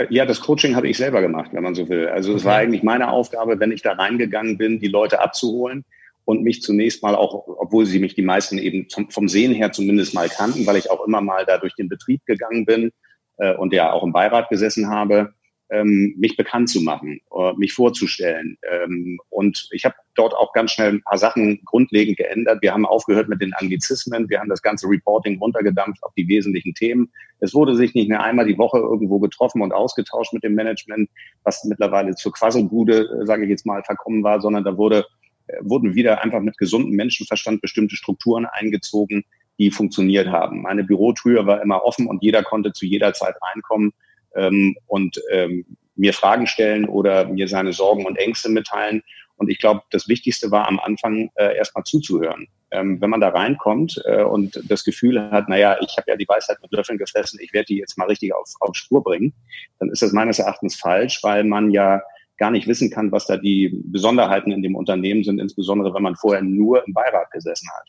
[0.09, 2.07] ja, das Coaching habe ich selber gemacht, wenn man so will.
[2.07, 5.83] Also es war eigentlich meine Aufgabe, wenn ich da reingegangen bin, die Leute abzuholen
[6.25, 10.13] und mich zunächst mal auch, obwohl sie mich die meisten eben vom Sehen her zumindest
[10.13, 12.91] mal kannten, weil ich auch immer mal da durch den Betrieb gegangen bin
[13.37, 15.33] äh, und ja auch im Beirat gesessen habe,
[15.73, 18.57] ähm, mich bekannt zu machen, äh, mich vorzustellen.
[18.71, 22.61] Ähm, und ich habe dort auch ganz schnell ein paar Sachen grundlegend geändert.
[22.61, 26.75] Wir haben aufgehört mit den Anglizismen, wir haben das ganze Reporting runtergedampft auf die wesentlichen
[26.75, 27.11] Themen.
[27.39, 31.09] Es wurde sich nicht mehr einmal die Woche irgendwo getroffen und ausgetauscht mit dem Management,
[31.43, 35.05] was mittlerweile zur Quasselbude, äh, sage ich jetzt mal, verkommen war, sondern da wurde,
[35.47, 39.25] äh, wurden wieder einfach mit gesundem Menschenverstand bestimmte Strukturen eingezogen,
[39.57, 40.61] die funktioniert haben.
[40.61, 43.93] Meine Bürotür war immer offen und jeder konnte zu jeder Zeit reinkommen
[44.35, 45.65] ähm, und ähm,
[45.95, 49.03] mir Fragen stellen oder mir seine Sorgen und Ängste mitteilen.
[49.35, 52.47] Und ich glaube, das Wichtigste war am Anfang äh, erstmal zuzuhören.
[52.71, 56.27] Ähm, wenn man da reinkommt äh, und das Gefühl hat, naja, ich habe ja die
[56.27, 59.33] Weisheit mit Löffeln gefressen, ich werde die jetzt mal richtig auf, auf Spur bringen,
[59.79, 62.01] dann ist das meines Erachtens falsch, weil man ja
[62.37, 66.15] gar nicht wissen kann, was da die Besonderheiten in dem Unternehmen sind, insbesondere wenn man
[66.15, 67.87] vorher nur im Beirat gesessen hat.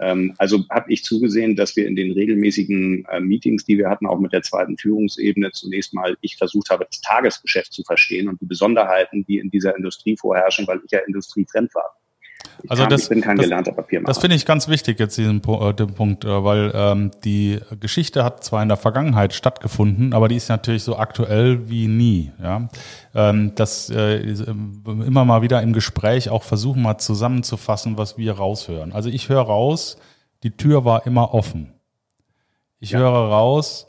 [0.00, 4.06] Ähm, also habe ich zugesehen, dass wir in den regelmäßigen äh, Meetings, die wir hatten,
[4.06, 8.40] auch mit der zweiten Führungsebene, zunächst mal ich versucht habe, das Tagesgeschäft zu verstehen und
[8.40, 11.96] die Besonderheiten, die in dieser Industrie vorherrschen, weil ich ja industriefremd war.
[12.68, 14.08] Also das, ich bin kein das, gelernter Papiermacher.
[14.08, 18.24] Das finde ich ganz wichtig jetzt diesen äh, den Punkt, äh, weil ähm, die Geschichte
[18.24, 22.32] hat zwar in der Vergangenheit stattgefunden, aber die ist natürlich so aktuell wie nie.
[22.42, 22.68] Ja,
[23.14, 28.92] ähm, das äh, immer mal wieder im Gespräch auch versuchen mal zusammenzufassen, was wir raushören.
[28.92, 29.98] Also ich höre raus,
[30.42, 31.74] die Tür war immer offen.
[32.78, 32.98] Ich ja.
[32.98, 33.88] höre raus,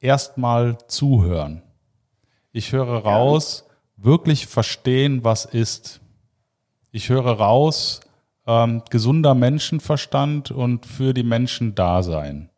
[0.00, 1.62] erstmal zuhören.
[2.52, 3.64] Ich höre raus,
[3.98, 4.04] ja.
[4.04, 6.00] wirklich verstehen, was ist.
[6.96, 7.98] Ich höre raus,
[8.46, 12.50] ähm, gesunder Menschenverstand und für die Menschen da sein.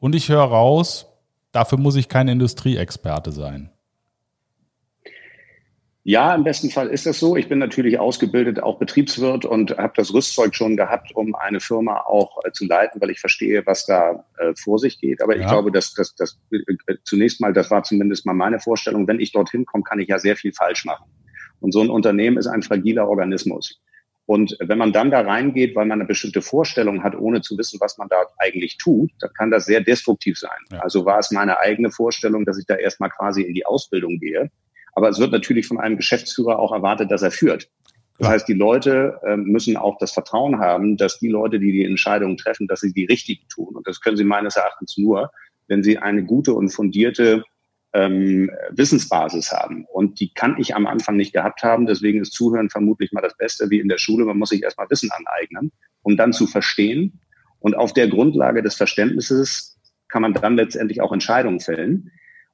[0.00, 1.06] Und ich höre raus,
[1.52, 3.70] dafür muss ich kein Industrieexperte sein.
[6.02, 7.36] Ja, im besten Fall ist das so.
[7.36, 12.00] Ich bin natürlich ausgebildet, auch Betriebswirt und habe das Rüstzeug schon gehabt, um eine Firma
[12.00, 15.22] auch äh, zu leiten, weil ich verstehe, was da äh, vor sich geht.
[15.22, 15.42] Aber ja.
[15.42, 16.16] ich glaube, dass das
[16.50, 20.08] äh, zunächst mal, das war zumindest mal meine Vorstellung, wenn ich dorthin komme, kann ich
[20.08, 21.04] ja sehr viel falsch machen.
[21.60, 23.80] Und so ein Unternehmen ist ein fragiler Organismus.
[24.26, 27.80] Und wenn man dann da reingeht, weil man eine bestimmte Vorstellung hat, ohne zu wissen,
[27.80, 30.58] was man da eigentlich tut, dann kann das sehr destruktiv sein.
[30.70, 30.78] Ja.
[30.78, 34.48] Also war es meine eigene Vorstellung, dass ich da erstmal quasi in die Ausbildung gehe.
[34.92, 37.68] Aber es wird natürlich von einem Geschäftsführer auch erwartet, dass er führt.
[38.18, 41.84] Das heißt, die Leute äh, müssen auch das Vertrauen haben, dass die Leute, die die
[41.84, 43.74] Entscheidungen treffen, dass sie die richtigen tun.
[43.74, 45.32] Und das können sie meines Erachtens nur,
[45.68, 47.42] wenn sie eine gute und fundierte
[47.92, 49.84] ähm, Wissensbasis haben.
[49.92, 51.86] Und die kann ich am Anfang nicht gehabt haben.
[51.86, 54.24] Deswegen ist Zuhören vermutlich mal das Beste wie in der Schule.
[54.24, 55.72] Man muss sich erstmal Wissen aneignen,
[56.02, 57.20] um dann zu verstehen.
[57.58, 62.10] Und auf der Grundlage des Verständnisses kann man dann letztendlich auch Entscheidungen fällen.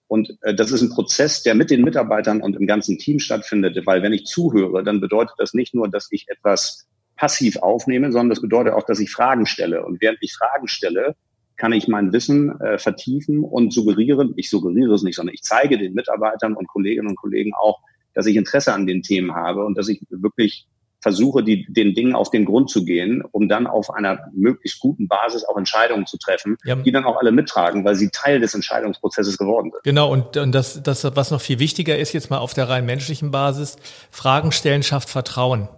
[0.08, 3.86] Und äh, das ist ein Prozess, der mit den Mitarbeitern und im ganzen Team stattfindet,
[3.86, 8.30] weil wenn ich zuhöre, dann bedeutet das nicht nur, dass ich etwas passiv aufnehme, sondern
[8.30, 9.84] das bedeutet auch, dass ich Fragen stelle.
[9.84, 11.16] Und während ich Fragen stelle,
[11.56, 15.78] kann ich mein Wissen äh, vertiefen und suggerieren, ich suggeriere es nicht, sondern ich zeige
[15.78, 17.80] den Mitarbeitern und Kolleginnen und Kollegen auch,
[18.14, 20.66] dass ich Interesse an den Themen habe und dass ich wirklich
[21.00, 25.06] versuche, die, den Dingen auf den Grund zu gehen, um dann auf einer möglichst guten
[25.06, 26.74] Basis auch Entscheidungen zu treffen, ja.
[26.74, 29.84] die dann auch alle mittragen, weil sie Teil des Entscheidungsprozesses geworden sind.
[29.84, 32.86] Genau, und, und das, das, was noch viel wichtiger ist, jetzt mal auf der rein
[32.86, 33.76] menschlichen Basis,
[34.10, 35.68] Fragen stellen schafft Vertrauen.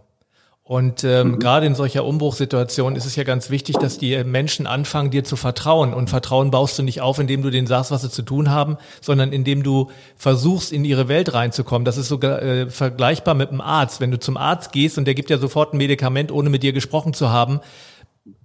[0.68, 1.38] Und ähm, mhm.
[1.38, 5.34] gerade in solcher Umbruchssituation ist es ja ganz wichtig, dass die Menschen anfangen, dir zu
[5.36, 5.94] vertrauen.
[5.94, 8.76] Und Vertrauen baust du nicht auf, indem du denen sagst, was sie zu tun haben,
[9.00, 11.86] sondern indem du versuchst, in ihre Welt reinzukommen.
[11.86, 14.02] Das ist sogar äh, vergleichbar mit einem Arzt.
[14.02, 16.74] Wenn du zum Arzt gehst und der gibt ja sofort ein Medikament, ohne mit dir
[16.74, 17.60] gesprochen zu haben,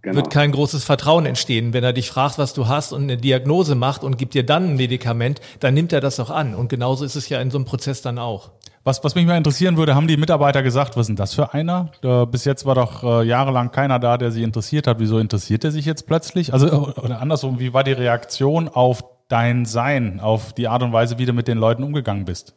[0.02, 0.18] Genau.
[0.18, 1.74] wird kein großes Vertrauen entstehen.
[1.74, 4.72] Wenn er dich fragt, was du hast und eine Diagnose macht und gibt dir dann
[4.72, 6.56] ein Medikament, dann nimmt er das auch an.
[6.56, 8.52] Und genauso ist es ja in so einem Prozess dann auch.
[8.84, 11.54] Was, was mich mal interessieren würde, haben die Mitarbeiter gesagt, was ist denn das für
[11.54, 11.92] einer?
[12.02, 15.00] Äh, bis jetzt war doch äh, jahrelang keiner da, der sich interessiert hat.
[15.00, 16.52] Wieso interessiert er sich jetzt plötzlich?
[16.52, 20.92] Also, äh, oder andersrum, wie war die Reaktion auf dein Sein, auf die Art und
[20.92, 22.56] Weise, wie du mit den Leuten umgegangen bist?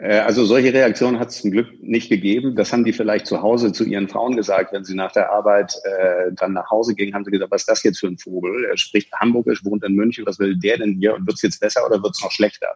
[0.00, 2.56] Äh, also solche Reaktionen hat es zum Glück nicht gegeben.
[2.56, 5.74] Das haben die vielleicht zu Hause zu ihren Frauen gesagt, wenn sie nach der Arbeit
[5.84, 8.64] äh, dann nach Hause gingen, haben sie gesagt, was ist das jetzt für ein Vogel?
[8.64, 11.60] Er spricht Hamburgisch, wohnt in München, was will der denn hier und wird es jetzt
[11.60, 12.68] besser oder wird es noch schlechter?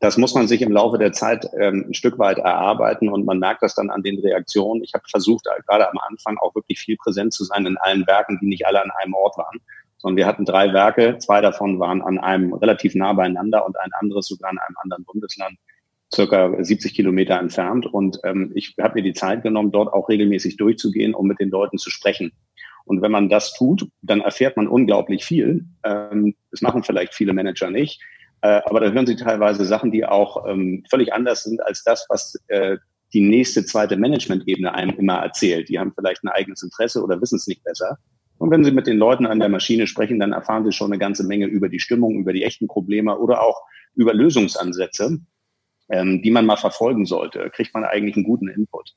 [0.00, 3.38] Das muss man sich im Laufe der Zeit ähm, ein Stück weit erarbeiten und man
[3.38, 4.82] merkt das dann an den Reaktionen.
[4.82, 8.06] Ich habe versucht, äh, gerade am Anfang auch wirklich viel präsent zu sein in allen
[8.06, 9.60] Werken, die nicht alle an einem Ort waren,
[9.98, 13.90] sondern wir hatten drei Werke, zwei davon waren an einem relativ nah beieinander und ein
[14.00, 15.58] anderes sogar in einem anderen Bundesland
[16.14, 17.86] circa 70 Kilometer entfernt.
[17.86, 21.50] Und ähm, ich habe mir die Zeit genommen, dort auch regelmäßig durchzugehen, um mit den
[21.50, 22.32] Leuten zu sprechen.
[22.84, 25.66] Und wenn man das tut, dann erfährt man unglaublich viel.
[25.84, 28.00] Ähm, das machen vielleicht viele Manager nicht.
[28.42, 32.06] Äh, aber da hören sie teilweise Sachen, die auch ähm, völlig anders sind als das,
[32.08, 32.78] was äh,
[33.12, 35.68] die nächste zweite Management-Ebene einem immer erzählt.
[35.68, 37.98] Die haben vielleicht ein eigenes Interesse oder wissen es nicht besser.
[38.38, 40.98] Und wenn Sie mit den Leuten an der Maschine sprechen, dann erfahren Sie schon eine
[40.98, 43.60] ganze Menge über die Stimmung, über die echten Probleme oder auch
[43.94, 45.18] über Lösungsansätze,
[45.90, 47.50] ähm, die man mal verfolgen sollte.
[47.50, 48.94] Kriegt man eigentlich einen guten Input.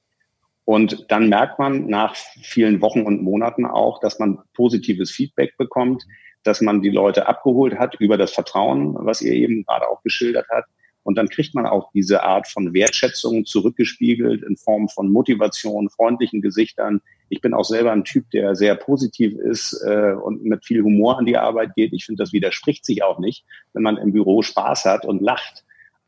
[0.66, 6.04] Und dann merkt man nach vielen Wochen und Monaten auch, dass man positives Feedback bekommt,
[6.44, 10.48] dass man die Leute abgeholt hat über das Vertrauen, was ihr eben gerade auch geschildert
[10.50, 10.66] hat.
[11.04, 16.42] Und dann kriegt man auch diese Art von Wertschätzung zurückgespiegelt in Form von Motivation, freundlichen
[16.42, 17.02] Gesichtern.
[17.28, 21.20] Ich bin auch selber ein Typ, der sehr positiv ist äh, und mit viel Humor
[21.20, 21.92] an die Arbeit geht.
[21.92, 25.66] Ich finde, das widerspricht sich auch nicht, wenn man im Büro Spaß hat und lacht.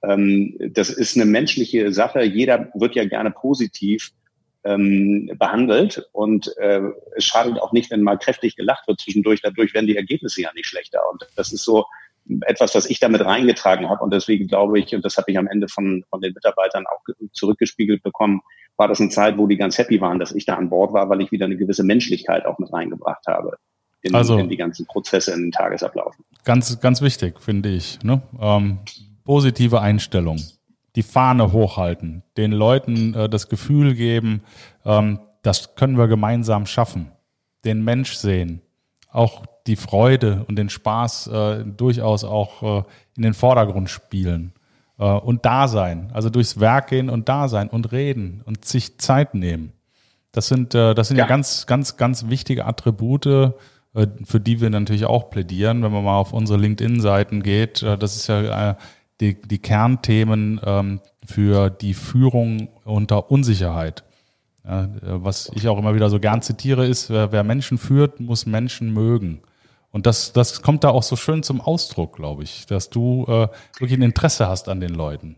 [0.07, 2.23] Ähm, das ist eine menschliche Sache.
[2.23, 4.11] Jeder wird ja gerne positiv
[4.65, 6.07] ähm, behandelt.
[6.11, 6.81] Und äh,
[7.15, 9.41] es schadet auch nicht, wenn mal kräftig gelacht wird zwischendurch.
[9.41, 11.01] Dadurch werden die Ergebnisse ja nicht schlechter.
[11.11, 11.85] Und das ist so
[12.41, 14.03] etwas, was ich damit reingetragen habe.
[14.03, 17.01] Und deswegen glaube ich, und das habe ich am Ende von, von den Mitarbeitern auch
[17.31, 18.41] zurückgespiegelt bekommen,
[18.77, 21.09] war das eine Zeit, wo die ganz happy waren, dass ich da an Bord war,
[21.09, 23.57] weil ich wieder eine gewisse Menschlichkeit auch mit reingebracht habe.
[24.01, 26.15] In, also, in die ganzen Prozesse, in den Tagesablauf.
[26.43, 28.03] Ganz, ganz wichtig, finde ich.
[28.03, 28.21] Ne?
[28.39, 28.79] Ähm,
[29.25, 30.39] positive Einstellung
[30.95, 34.43] die Fahne hochhalten, den Leuten äh, das Gefühl geben,
[34.85, 37.11] ähm, das können wir gemeinsam schaffen,
[37.65, 38.61] den Mensch sehen,
[39.11, 42.83] auch die Freude und den Spaß äh, durchaus auch äh,
[43.17, 44.53] in den Vordergrund spielen
[44.97, 48.97] äh, und da sein, also durchs Werk gehen und da sein und reden und sich
[48.99, 49.73] Zeit nehmen.
[50.31, 51.23] Das sind, äh, das sind ja.
[51.23, 53.51] ja ganz, ganz, ganz wichtige Attribute, äh,
[54.23, 57.81] für die wir natürlich auch plädieren, wenn man mal auf unsere LinkedIn-Seiten geht.
[57.81, 58.75] Äh, das ist ja äh,
[59.21, 64.03] die, die Kernthemen ähm, für die Führung unter Unsicherheit.
[64.63, 68.45] Ja, was ich auch immer wieder so gern zitiere, ist, wer, wer Menschen führt, muss
[68.45, 69.41] Menschen mögen.
[69.91, 73.47] Und das, das kommt da auch so schön zum Ausdruck, glaube ich, dass du äh,
[73.79, 75.37] wirklich ein Interesse hast an den Leuten.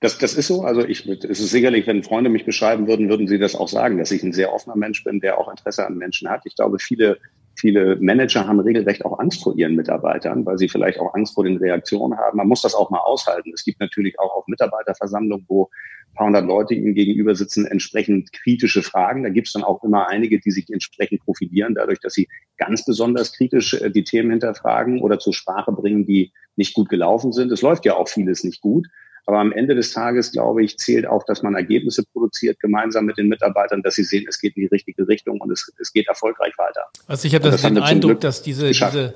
[0.00, 0.62] Das, das ist so.
[0.62, 3.98] Also ich, es ist sicherlich, wenn Freunde mich beschreiben würden, würden sie das auch sagen,
[3.98, 6.42] dass ich ein sehr offener Mensch bin, der auch Interesse an Menschen hat.
[6.44, 7.18] Ich glaube, viele
[7.56, 11.44] Viele Manager haben regelrecht auch Angst vor ihren Mitarbeitern, weil sie vielleicht auch Angst vor
[11.44, 12.36] den Reaktionen haben.
[12.36, 13.50] Man muss das auch mal aushalten.
[13.54, 18.32] Es gibt natürlich auch auf Mitarbeiterversammlungen, wo ein paar hundert Leute ihnen gegenüber sitzen, entsprechend
[18.32, 19.22] kritische Fragen.
[19.22, 22.84] Da gibt es dann auch immer einige, die sich entsprechend profilieren, dadurch, dass sie ganz
[22.84, 27.50] besonders kritisch äh, die Themen hinterfragen oder zur Sprache bringen, die nicht gut gelaufen sind.
[27.52, 28.86] Es läuft ja auch vieles nicht gut.
[29.26, 33.18] Aber am Ende des Tages, glaube ich, zählt auch, dass man Ergebnisse produziert, gemeinsam mit
[33.18, 36.06] den Mitarbeitern, dass sie sehen, es geht in die richtige Richtung und es, es geht
[36.06, 36.82] erfolgreich weiter.
[37.08, 39.14] Also ich habe das, das den Eindruck, dass diese, diese,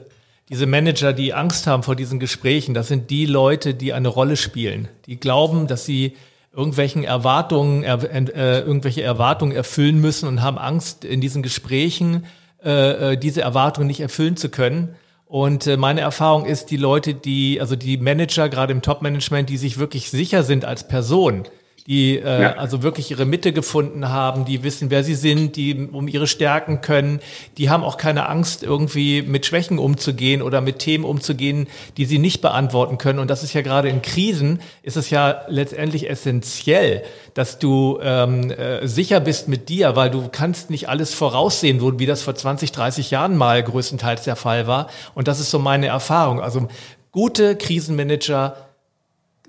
[0.48, 4.36] diese Manager, die Angst haben vor diesen Gesprächen, das sind die Leute, die eine Rolle
[4.36, 4.88] spielen.
[5.06, 6.16] Die glauben, dass sie
[6.52, 12.26] irgendwelchen Erwartungen, äh, irgendwelche Erwartungen erfüllen müssen und haben Angst, in diesen Gesprächen
[12.64, 14.96] äh, äh diese Erwartungen nicht erfüllen zu können.
[15.30, 19.58] Und äh, meine Erfahrung ist, die Leute, die, also die Manager, gerade im Top-Management, die
[19.58, 21.44] sich wirklich sicher sind als Person,
[21.90, 22.52] die äh, ja.
[22.52, 26.82] also wirklich ihre Mitte gefunden haben, die wissen, wer sie sind, die um ihre Stärken
[26.82, 27.18] können,
[27.58, 32.20] die haben auch keine Angst, irgendwie mit Schwächen umzugehen oder mit Themen umzugehen, die sie
[32.20, 33.18] nicht beantworten können.
[33.18, 37.02] Und das ist ja gerade in Krisen, ist es ja letztendlich essentiell,
[37.34, 42.06] dass du ähm, äh, sicher bist mit dir, weil du kannst nicht alles voraussehen, wie
[42.06, 44.86] das vor 20, 30 Jahren mal größtenteils der Fall war.
[45.16, 46.40] Und das ist so meine Erfahrung.
[46.40, 46.68] Also
[47.10, 48.69] gute Krisenmanager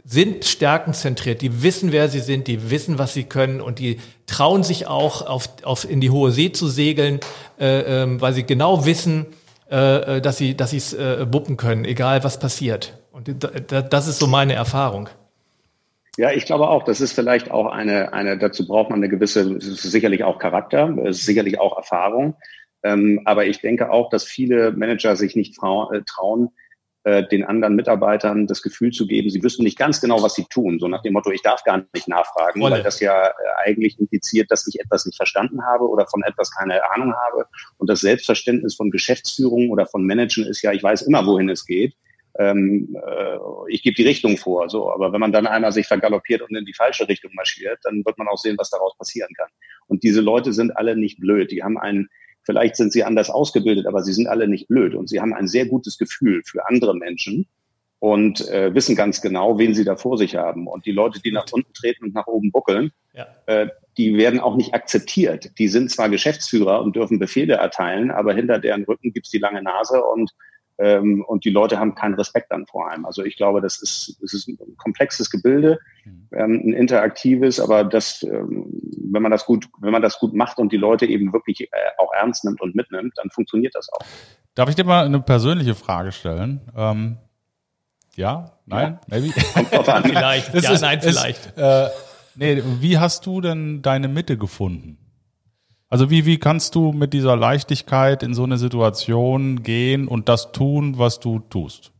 [0.03, 4.63] sind stärkenzentriert, die wissen, wer sie sind, die wissen, was sie können und die trauen
[4.63, 7.19] sich auch, auf, auf in die hohe See zu segeln,
[7.59, 9.27] äh, äh, weil sie genau wissen,
[9.69, 12.97] äh, äh dass sie dass es äh, wuppen können, egal was passiert.
[13.11, 13.29] Und
[13.89, 15.09] das ist so meine Erfahrung.
[16.17, 19.59] Ja, ich glaube auch, das ist vielleicht auch eine, eine dazu braucht man eine gewisse,
[19.59, 22.35] sicherlich auch Charakter, sicherlich auch Erfahrung.
[22.83, 26.49] Ähm, aber ich denke auch, dass viele Manager sich nicht äh, trauen,
[27.03, 30.45] äh, den anderen Mitarbeitern das Gefühl zu geben, sie wissen nicht ganz genau, was sie
[30.45, 30.79] tun.
[30.79, 32.75] So nach dem Motto, ich darf gar nicht nachfragen, Wolle.
[32.75, 33.31] weil das ja äh,
[33.65, 37.47] eigentlich impliziert, dass ich etwas nicht verstanden habe oder von etwas keine Ahnung habe.
[37.77, 41.65] Und das Selbstverständnis von Geschäftsführung oder von Managen ist ja, ich weiß immer, wohin es
[41.65, 41.95] geht.
[42.37, 43.37] Ähm, äh,
[43.69, 44.69] ich gebe die Richtung vor.
[44.69, 48.05] So, aber wenn man dann einmal sich vergaloppiert und in die falsche Richtung marschiert, dann
[48.05, 49.49] wird man auch sehen, was daraus passieren kann.
[49.87, 51.51] Und diese Leute sind alle nicht blöd.
[51.51, 52.09] Die haben einen
[52.51, 55.47] Vielleicht sind sie anders ausgebildet, aber sie sind alle nicht blöd und sie haben ein
[55.47, 57.47] sehr gutes Gefühl für andere Menschen
[57.99, 60.67] und äh, wissen ganz genau, wen sie da vor sich haben.
[60.67, 63.25] Und die Leute, die nach unten treten und nach oben buckeln, ja.
[63.45, 65.57] äh, die werden auch nicht akzeptiert.
[65.59, 69.63] Die sind zwar Geschäftsführer und dürfen Befehle erteilen, aber hinter deren Rücken gibt's die lange
[69.63, 70.31] Nase und
[70.81, 73.05] ähm, und die Leute haben keinen Respekt dann vor einem.
[73.05, 76.27] Also ich glaube, das ist, das ist ein komplexes Gebilde, mhm.
[76.31, 78.65] ähm, ein interaktives, aber das, ähm,
[79.11, 81.67] wenn man das gut, wenn man das gut macht und die Leute eben wirklich äh,
[81.99, 84.05] auch ernst nimmt und mitnimmt, dann funktioniert das auch.
[84.55, 86.61] Darf ich dir mal eine persönliche Frage stellen?
[86.75, 87.17] Ähm,
[88.15, 89.19] ja, nein, ja.
[89.19, 89.33] maybe.
[89.53, 90.03] Kommt drauf an.
[90.03, 90.53] vielleicht.
[90.53, 91.45] Ja, ist, nein, vielleicht.
[91.45, 91.89] Ist, äh,
[92.35, 94.97] nee, wie hast du denn deine Mitte gefunden?
[95.91, 100.53] Also wie, wie kannst du mit dieser Leichtigkeit in so eine Situation gehen und das
[100.53, 101.91] tun, was du tust?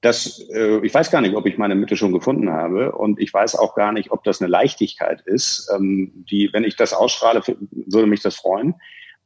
[0.00, 3.32] Das, äh, ich weiß gar nicht, ob ich meine Mitte schon gefunden habe und ich
[3.32, 5.70] weiß auch gar nicht, ob das eine Leichtigkeit ist.
[5.72, 8.74] Ähm, die, wenn ich das ausstrahle, würde mich das freuen.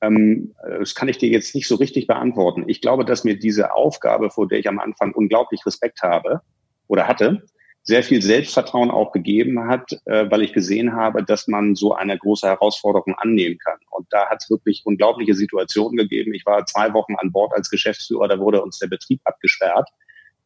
[0.03, 2.65] Ähm, das kann ich dir jetzt nicht so richtig beantworten.
[2.67, 6.43] Ich glaube, dass mir diese Aufgabe, vor der ich am Anfang unglaublich Respekt habe
[6.89, 7.47] oder hatte,
[7.87, 12.19] sehr viel Selbstvertrauen auch gegeben hat, äh, weil ich gesehen habe, dass man so eine
[12.19, 13.79] große Herausforderung annehmen kann.
[13.91, 16.33] Und da hat es wirklich unglaubliche Situationen gegeben.
[16.33, 19.89] Ich war zwei Wochen an Bord als Geschäftsführer, da wurde uns der Betrieb abgesperrt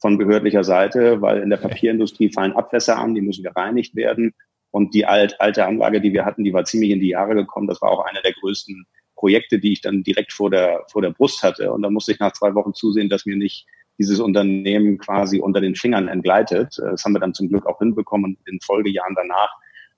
[0.00, 4.34] von behördlicher Seite, weil in der Papierindustrie fallen Abwässer an, die müssen gereinigt werden.
[4.70, 7.66] Und die alt, alte Anlage, die wir hatten, die war ziemlich in die Jahre gekommen.
[7.66, 8.84] Das war auch eine der größten
[9.16, 11.72] Projekte, die ich dann direkt vor der, vor der Brust hatte.
[11.72, 13.66] Und da musste ich nach zwei Wochen zusehen, dass mir nicht
[13.98, 16.78] dieses Unternehmen quasi unter den Fingern entgleitet.
[16.78, 19.50] Das haben wir dann zum Glück auch hinbekommen und in den Folgejahren danach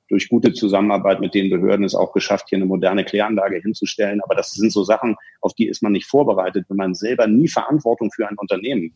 [0.08, 4.20] durch gute Zusammenarbeit mit den Behörden es auch geschafft, hier eine moderne Kläranlage hinzustellen.
[4.24, 7.46] Aber das sind so Sachen, auf die ist man nicht vorbereitet, wenn man selber nie
[7.46, 8.92] Verantwortung für ein Unternehmen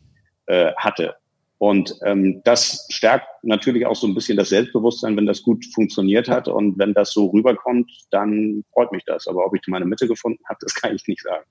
[0.47, 1.15] äh, hatte.
[1.57, 6.27] Und ähm, das stärkt natürlich auch so ein bisschen das Selbstbewusstsein, wenn das gut funktioniert
[6.27, 6.49] hat.
[6.49, 9.25] Und wenn das so rüberkommt, dann freut mich das.
[9.27, 11.45] Aber ob ich meine Mitte gefunden habe, das kann ich nicht sagen.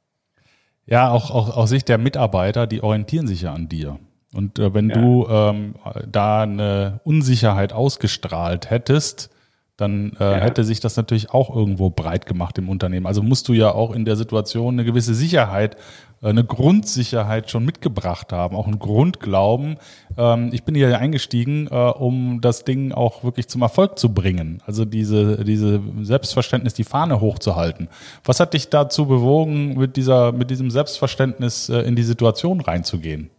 [0.86, 3.98] Ja, auch, auch aus Sicht der Mitarbeiter, die orientieren sich ja an dir.
[4.34, 4.96] Und äh, wenn ja.
[4.96, 5.74] du ähm,
[6.10, 9.30] da eine Unsicherheit ausgestrahlt hättest,
[9.76, 10.36] dann äh, ja.
[10.36, 13.06] hätte sich das natürlich auch irgendwo breit gemacht im Unternehmen.
[13.06, 15.76] Also musst du ja auch in der Situation eine gewisse Sicherheit,
[16.24, 19.76] eine Grundsicherheit schon mitgebracht haben, auch ein Grundglauben.
[20.16, 24.62] Ähm, ich bin hier eingestiegen, äh, um das Ding auch wirklich zum Erfolg zu bringen.
[24.66, 27.88] Also diese, diese Selbstverständnis, die Fahne hochzuhalten.
[28.24, 33.30] Was hat dich dazu bewogen, mit dieser, mit diesem Selbstverständnis äh, in die Situation reinzugehen?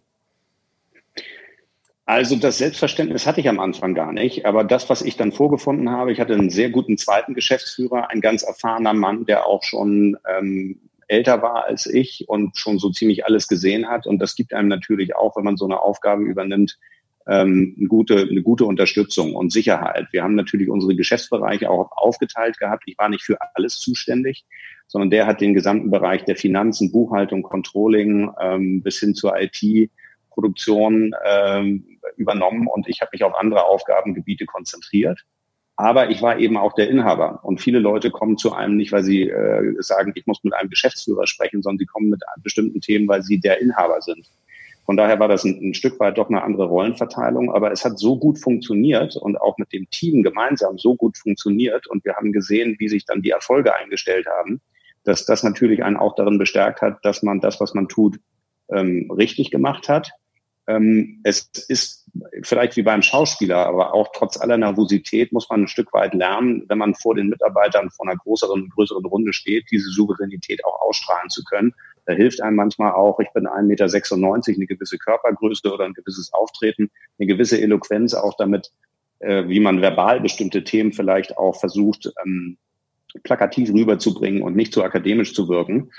[2.07, 5.89] Also das Selbstverständnis hatte ich am Anfang gar nicht, aber das, was ich dann vorgefunden
[5.89, 10.15] habe, ich hatte einen sehr guten zweiten Geschäftsführer, ein ganz erfahrener Mann, der auch schon
[10.37, 14.07] ähm, älter war als ich und schon so ziemlich alles gesehen hat.
[14.07, 16.77] Und das gibt einem natürlich auch, wenn man so eine Aufgabe übernimmt,
[17.27, 20.07] ähm, eine, gute, eine gute Unterstützung und Sicherheit.
[20.11, 22.83] Wir haben natürlich unsere Geschäftsbereiche auch aufgeteilt gehabt.
[22.85, 24.45] Ich war nicht für alles zuständig,
[24.87, 29.89] sondern der hat den gesamten Bereich der Finanzen, Buchhaltung, Controlling ähm, bis hin zur IT
[30.29, 35.21] Produktion ähm, übernommen und ich habe mich auf andere Aufgabengebiete konzentriert.
[35.77, 37.39] Aber ich war eben auch der Inhaber.
[37.43, 40.69] Und viele Leute kommen zu einem nicht, weil sie äh, sagen, ich muss mit einem
[40.69, 44.29] Geschäftsführer sprechen, sondern sie kommen mit bestimmten Themen, weil sie der Inhaber sind.
[44.85, 47.97] Von daher war das ein, ein, Stück weit doch eine andere Rollenverteilung, aber es hat
[47.97, 52.31] so gut funktioniert und auch mit dem Team gemeinsam so gut funktioniert und wir haben
[52.31, 54.61] gesehen, wie sich dann die Erfolge eingestellt haben,
[55.03, 58.19] dass das natürlich einen auch darin bestärkt hat, dass man das, was man tut,
[58.69, 60.11] ähm, richtig gemacht hat
[60.67, 62.05] ähm, es ist
[62.43, 66.63] vielleicht wie beim Schauspieler, aber auch trotz aller Nervosität muss man ein Stück weit lernen,
[66.67, 71.29] wenn man vor den Mitarbeitern vor einer größeren, größeren Runde steht, diese Souveränität auch ausstrahlen
[71.29, 71.73] zu können.
[72.05, 76.31] Da hilft einem manchmal auch, ich bin 1,96 Meter, eine gewisse Körpergröße oder ein gewisses
[76.33, 78.71] Auftreten, eine gewisse Eloquenz auch damit,
[79.19, 82.57] äh, wie man verbal bestimmte Themen vielleicht auch versucht, ähm,
[83.23, 85.91] plakativ rüberzubringen und nicht zu akademisch zu wirken.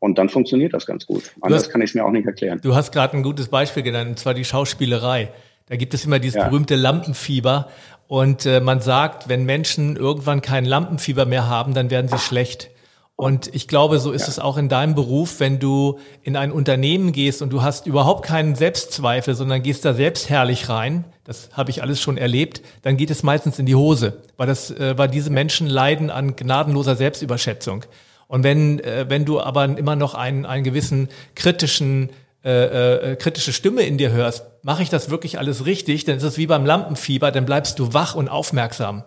[0.00, 1.30] Und dann funktioniert das ganz gut.
[1.40, 2.58] Anders hast, kann ich es mir auch nicht erklären.
[2.62, 5.30] Du hast gerade ein gutes Beispiel genannt, und zwar die Schauspielerei.
[5.66, 6.48] Da gibt es immer dieses ja.
[6.48, 7.68] berühmte Lampenfieber.
[8.08, 12.70] Und äh, man sagt, wenn Menschen irgendwann kein Lampenfieber mehr haben, dann werden sie schlecht.
[13.14, 14.28] Und ich glaube, so ist ja.
[14.28, 18.24] es auch in deinem Beruf, wenn du in ein Unternehmen gehst und du hast überhaupt
[18.24, 23.10] keinen Selbstzweifel, sondern gehst da selbstherrlich rein, das habe ich alles schon erlebt, dann geht
[23.10, 27.84] es meistens in die Hose, weil das, äh, weil diese Menschen leiden an gnadenloser Selbstüberschätzung.
[28.30, 32.10] Und wenn, äh, wenn du aber immer noch einen, einen gewissen kritischen
[32.44, 36.22] äh, äh, kritische Stimme in dir hörst, mache ich das wirklich alles richtig, dann ist
[36.22, 39.02] es wie beim Lampenfieber, dann bleibst du wach und aufmerksam.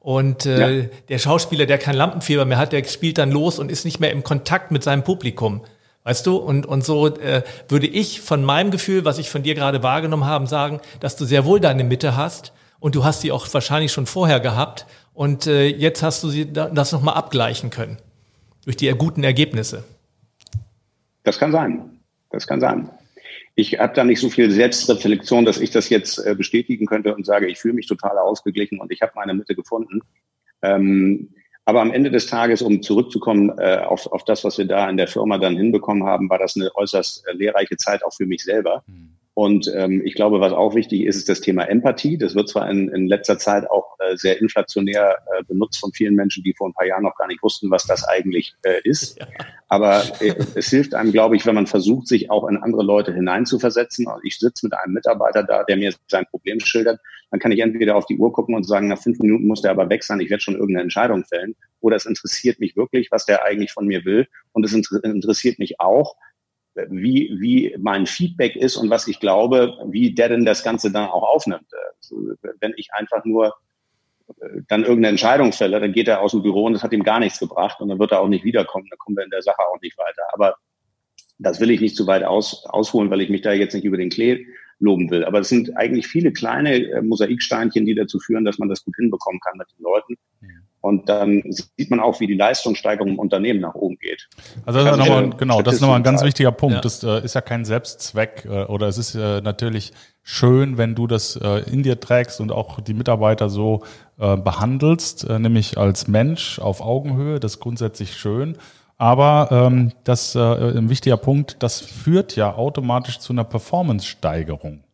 [0.00, 0.86] Und äh, ja.
[1.10, 4.12] der Schauspieler, der kein Lampenfieber mehr hat, der spielt dann los und ist nicht mehr
[4.12, 5.60] im Kontakt mit seinem Publikum.
[6.04, 6.36] Weißt du?
[6.36, 10.24] Und, und so äh, würde ich von meinem Gefühl, was ich von dir gerade wahrgenommen
[10.24, 13.92] habe, sagen, dass du sehr wohl deine Mitte hast und du hast sie auch wahrscheinlich
[13.92, 17.98] schon vorher gehabt und äh, jetzt hast du sie das nochmal abgleichen können
[18.64, 19.84] durch die guten Ergebnisse.
[21.22, 22.00] Das kann sein.
[22.30, 22.90] Das kann sein.
[23.54, 27.24] ich habe da nicht so viel Selbstreflexion, dass ich das jetzt äh, bestätigen könnte und
[27.24, 30.00] sage, ich fühle mich total ausgeglichen und ich habe meine Mitte gefunden.
[30.62, 31.30] Ähm,
[31.64, 34.96] aber am Ende des Tages, um zurückzukommen äh, auf, auf das, was wir da in
[34.96, 38.42] der Firma dann hinbekommen haben, war das eine äußerst äh, lehrreiche Zeit auch für mich
[38.42, 38.82] selber.
[38.86, 39.16] Mhm.
[39.34, 42.16] Und ähm, ich glaube, was auch wichtig ist, ist das Thema Empathie.
[42.16, 46.14] Das wird zwar in, in letzter Zeit auch äh, sehr inflationär äh, benutzt von vielen
[46.14, 49.18] Menschen, die vor ein paar Jahren noch gar nicht wussten, was das eigentlich äh, ist.
[49.18, 49.26] Ja.
[49.68, 53.12] Aber äh, es hilft einem, glaube ich, wenn man versucht, sich auch in andere Leute
[53.12, 54.06] hineinzuversetzen.
[54.06, 57.00] Also ich sitze mit einem Mitarbeiter da, der mir sein Problem schildert.
[57.32, 59.72] Dann kann ich entweder auf die Uhr gucken und sagen, nach fünf Minuten muss der
[59.72, 61.56] aber weg sein, ich werde schon irgendeine Entscheidung fällen.
[61.80, 64.28] Oder es interessiert mich wirklich, was der eigentlich von mir will.
[64.52, 66.14] Und es interessiert mich auch,
[66.88, 71.08] wie, wie mein Feedback ist und was ich glaube, wie der denn das Ganze dann
[71.08, 71.66] auch aufnimmt.
[71.96, 73.54] Also, wenn ich einfach nur
[74.40, 77.04] äh, dann irgendeine Entscheidung fälle, dann geht er aus dem Büro und das hat ihm
[77.04, 79.42] gar nichts gebracht und dann wird er auch nicht wiederkommen, dann kommen wir in der
[79.42, 80.22] Sache auch nicht weiter.
[80.32, 80.56] Aber
[81.38, 83.96] das will ich nicht zu weit aus, ausholen, weil ich mich da jetzt nicht über
[83.96, 84.46] den Klee
[84.78, 85.24] loben will.
[85.24, 88.96] Aber es sind eigentlich viele kleine äh, Mosaiksteinchen, die dazu führen, dass man das gut
[88.96, 90.16] hinbekommen kann mit den Leuten.
[90.84, 94.28] Und dann sieht man auch, wie die Leistungssteigerung im Unternehmen nach oben geht.
[94.66, 96.74] Also das ist nochmal, genau, das ist nochmal ein ganz wichtiger Punkt.
[96.74, 96.80] Ja.
[96.82, 101.06] Das äh, ist ja kein Selbstzweck äh, oder es ist äh, natürlich schön, wenn du
[101.06, 103.82] das äh, in dir trägst und auch die Mitarbeiter so
[104.18, 107.40] äh, behandelst, äh, nämlich als Mensch auf Augenhöhe.
[107.40, 108.58] Das ist grundsätzlich schön.
[108.98, 114.84] Aber ähm, das äh, ein wichtiger Punkt, das führt ja automatisch zu einer Performance-Steigerung.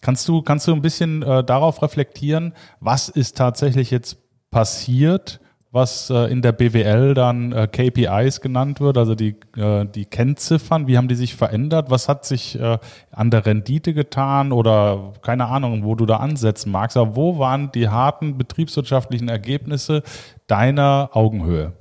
[0.00, 4.23] Kannst du, kannst du ein bisschen äh, darauf reflektieren, was ist tatsächlich jetzt
[4.54, 5.40] passiert,
[5.72, 10.86] was äh, in der BWL dann äh, KPIs genannt wird, also die, äh, die Kennziffern,
[10.86, 11.90] wie haben die sich verändert?
[11.90, 12.78] Was hat sich äh,
[13.10, 17.72] an der Rendite getan oder keine Ahnung, wo du da ansetzen magst, aber wo waren
[17.72, 20.04] die harten betriebswirtschaftlichen Ergebnisse
[20.46, 21.72] deiner Augenhöhe?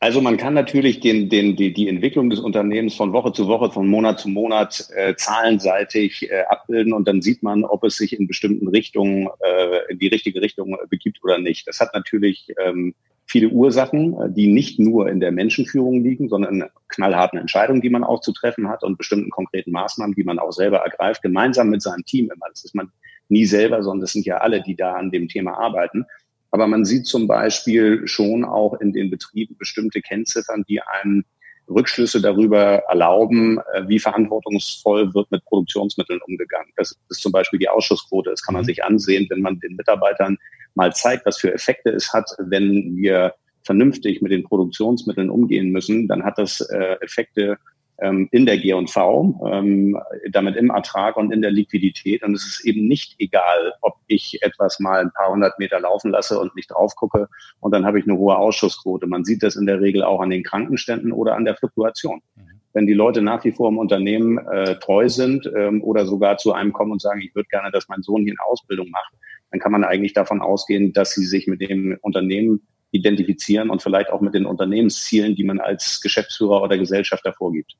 [0.00, 3.72] Also man kann natürlich den, den, die, die Entwicklung des Unternehmens von Woche zu Woche,
[3.72, 8.16] von Monat zu Monat äh, zahlenseitig äh, abbilden und dann sieht man, ob es sich
[8.16, 11.66] in bestimmten Richtungen, äh, in die richtige Richtung äh, begibt oder nicht.
[11.66, 12.94] Das hat natürlich ähm,
[13.26, 17.90] viele Ursachen, äh, die nicht nur in der Menschenführung liegen, sondern in knallharten Entscheidungen, die
[17.90, 21.70] man auch zu treffen hat und bestimmten konkreten Maßnahmen, die man auch selber ergreift, gemeinsam
[21.70, 22.46] mit seinem Team immer.
[22.50, 22.92] Das ist man
[23.28, 26.04] nie selber, sondern das sind ja alle, die da an dem Thema arbeiten.
[26.50, 31.24] Aber man sieht zum Beispiel schon auch in den Betrieben bestimmte Kennziffern, die einem
[31.68, 36.72] Rückschlüsse darüber erlauben, äh, wie verantwortungsvoll wird mit Produktionsmitteln umgegangen.
[36.76, 38.30] Das ist zum Beispiel die Ausschussquote.
[38.30, 38.66] Das kann man mhm.
[38.66, 40.38] sich ansehen, wenn man den Mitarbeitern
[40.74, 43.34] mal zeigt, was für Effekte es hat, wenn wir
[43.64, 47.58] vernünftig mit den Produktionsmitteln umgehen müssen, dann hat das äh, Effekte
[48.00, 49.98] ähm, in der G&V, ähm,
[50.30, 52.22] damit im Ertrag und in der Liquidität.
[52.22, 56.10] Und es ist eben nicht egal, ob ich etwas mal ein paar hundert Meter laufen
[56.10, 57.28] lasse und nicht drauf gucke
[57.60, 59.06] und dann habe ich eine hohe Ausschussquote.
[59.06, 62.20] Man sieht das in der Regel auch an den Krankenständen oder an der Fluktuation.
[62.36, 62.42] Mhm.
[62.72, 66.52] Wenn die Leute nach wie vor im Unternehmen äh, treu sind ähm, oder sogar zu
[66.52, 69.12] einem kommen und sagen, ich würde gerne, dass mein Sohn hier eine Ausbildung macht,
[69.50, 74.10] dann kann man eigentlich davon ausgehen, dass sie sich mit dem Unternehmen identifizieren und vielleicht
[74.10, 77.76] auch mit den Unternehmenszielen, die man als Geschäftsführer oder Gesellschafter vorgibt.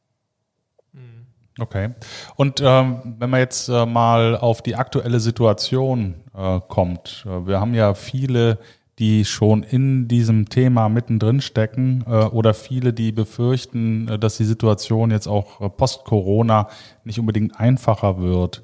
[1.59, 1.91] Okay.
[2.37, 7.61] Und ähm, wenn man jetzt äh, mal auf die aktuelle Situation äh, kommt, äh, wir
[7.61, 8.59] haben ja viele,
[8.99, 14.45] die schon in diesem Thema mittendrin stecken äh, oder viele, die befürchten, äh, dass die
[14.45, 16.69] Situation jetzt auch äh, post-Corona
[17.05, 18.63] nicht unbedingt einfacher wird.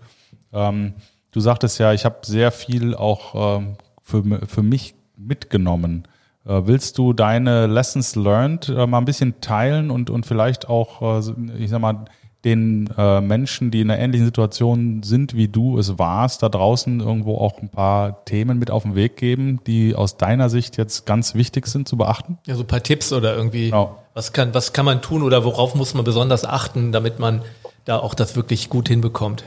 [0.53, 0.95] Ähm,
[1.33, 3.67] du sagtest ja, ich habe sehr viel auch äh,
[4.03, 6.07] für, für mich mitgenommen.
[6.45, 11.21] Äh, willst du deine Lessons learned äh, mal ein bisschen teilen und, und vielleicht auch,
[11.59, 12.05] ich sag mal,
[12.45, 17.01] den äh, Menschen, die in einer ähnlichen Situation sind, wie du es warst, da draußen
[17.01, 21.07] irgendwo auch ein paar Themen mit auf den Weg geben, die aus deiner Sicht jetzt
[21.07, 22.39] ganz wichtig sind zu beachten?
[22.47, 23.99] Ja, so ein paar Tipps oder irgendwie, genau.
[24.13, 27.43] was, kann, was kann man tun oder worauf muss man besonders achten, damit man
[27.85, 29.45] da auch das wirklich gut hinbekommt?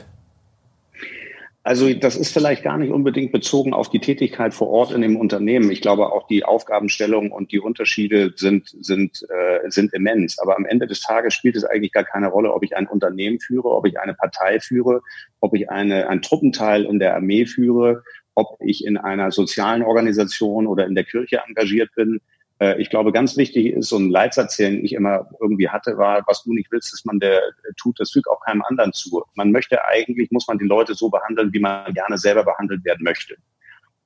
[1.67, 5.17] Also das ist vielleicht gar nicht unbedingt bezogen auf die Tätigkeit vor Ort in dem
[5.17, 5.69] Unternehmen.
[5.69, 10.39] Ich glaube auch die Aufgabenstellung und die Unterschiede sind sind äh, sind immens.
[10.39, 13.41] Aber am Ende des Tages spielt es eigentlich gar keine Rolle, ob ich ein Unternehmen
[13.41, 15.01] führe, ob ich eine Partei führe,
[15.41, 18.01] ob ich eine ein Truppenteil in der Armee führe,
[18.33, 22.21] ob ich in einer sozialen Organisation oder in der Kirche engagiert bin.
[22.59, 26.23] Äh, ich glaube, ganz wichtig ist, so ein Leitsatz, den ich immer irgendwie hatte, war,
[26.27, 27.41] was du nicht willst, dass man der
[27.77, 29.23] tut, das fügt auch keinem anderen zu.
[29.35, 33.03] Man möchte eigentlich, muss man die Leute so behandeln, wie man gerne selber behandelt werden
[33.03, 33.35] möchte.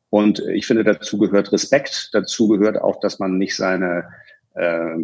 [0.10, 4.10] Und ich finde, dazu gehört Respekt, dazu gehört auch, dass man nicht seine
[4.56, 4.95] äh,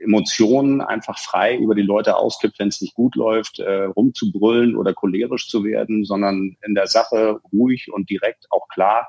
[0.00, 4.92] Emotionen einfach frei über die Leute auskippt, wenn es nicht gut läuft, äh, rumzubrüllen oder
[4.92, 9.08] cholerisch zu werden, sondern in der Sache ruhig und direkt auch klar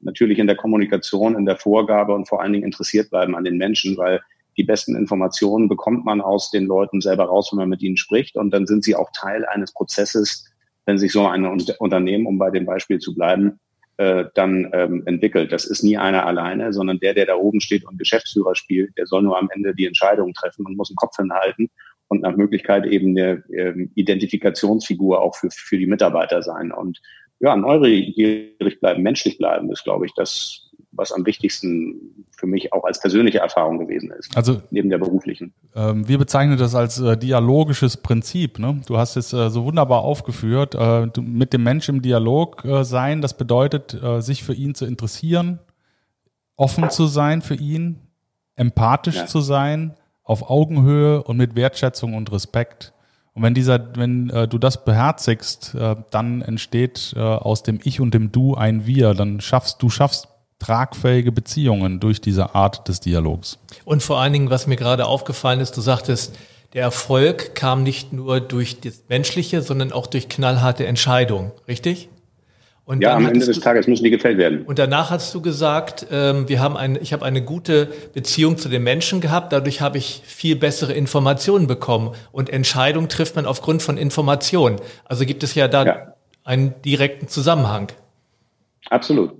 [0.00, 3.56] natürlich in der Kommunikation, in der Vorgabe und vor allen Dingen interessiert bleiben an den
[3.56, 4.20] Menschen, weil
[4.56, 8.36] die besten Informationen bekommt man aus den Leuten selber raus, wenn man mit ihnen spricht.
[8.36, 10.46] Und dann sind sie auch Teil eines Prozesses,
[10.86, 13.60] wenn sich so ein Unternehmen, um bei dem Beispiel zu bleiben,
[13.96, 15.52] äh, dann ähm, entwickelt.
[15.52, 19.06] Das ist nie einer alleine, sondern der, der da oben steht und Geschäftsführer spielt, der
[19.06, 21.70] soll nur am Ende die Entscheidung treffen und muss den Kopf hinhalten
[22.08, 26.72] und nach Möglichkeit eben eine ähm, Identifikationsfigur auch für, für die Mitarbeiter sein.
[26.72, 27.00] Und
[27.40, 32.84] ja, neugierig bleiben, menschlich bleiben, ist, glaube ich, das, was am wichtigsten für mich auch
[32.84, 34.36] als persönliche Erfahrung gewesen ist.
[34.36, 35.54] Also neben der beruflichen.
[35.74, 38.58] Ähm, wir bezeichnen das als äh, dialogisches Prinzip.
[38.58, 38.80] Ne?
[38.86, 40.74] Du hast es äh, so wunderbar aufgeführt.
[40.74, 44.74] Äh, du, mit dem Menschen im Dialog äh, sein, das bedeutet, äh, sich für ihn
[44.74, 45.60] zu interessieren,
[46.56, 48.00] offen zu sein für ihn,
[48.56, 49.26] empathisch ja.
[49.26, 52.92] zu sein, auf Augenhöhe und mit Wertschätzung und Respekt.
[53.34, 58.00] Und wenn dieser, wenn äh, du das beherzigst, äh, dann entsteht äh, aus dem Ich
[58.00, 59.14] und dem Du ein Wir.
[59.14, 60.28] Dann schaffst du schaffst
[60.58, 63.58] tragfähige Beziehungen durch diese Art des Dialogs.
[63.84, 66.36] Und vor allen Dingen, was mir gerade aufgefallen ist, du sagtest,
[66.74, 72.08] der Erfolg kam nicht nur durch das Menschliche, sondern auch durch knallharte Entscheidungen, richtig?
[72.90, 74.62] Und ja, am Ende des Tages müssen die gefällt werden.
[74.62, 78.68] Und danach hast du gesagt, ähm, wir haben ein, ich habe eine gute Beziehung zu
[78.68, 82.16] den Menschen gehabt, dadurch habe ich viel bessere Informationen bekommen.
[82.32, 84.80] Und Entscheidungen trifft man aufgrund von Informationen.
[85.04, 86.14] Also gibt es ja da ja.
[86.42, 87.92] einen direkten Zusammenhang.
[88.88, 89.34] Absolut.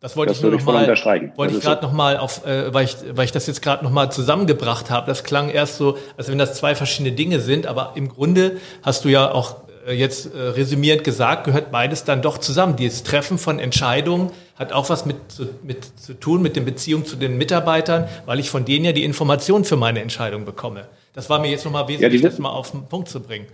[0.00, 0.88] Das wollte das ich nur noch mal,
[1.36, 1.86] wollte ich gerade so.
[1.86, 5.06] noch mal auf, äh, weil ich, weil ich das jetzt gerade noch mal zusammengebracht habe.
[5.06, 9.04] Das klang erst so, als wenn das zwei verschiedene Dinge sind, aber im Grunde hast
[9.04, 12.76] du ja auch jetzt äh, resümierend gesagt, gehört beides dann doch zusammen.
[12.76, 17.04] Dieses Treffen von Entscheidungen hat auch was mit zu, mit zu tun mit den Beziehungen
[17.04, 20.86] zu den Mitarbeitern, weil ich von denen ja die Informationen für meine Entscheidung bekomme.
[21.14, 23.46] Das war mir jetzt nochmal wesentlich, ja, das mal auf den Punkt zu bringen.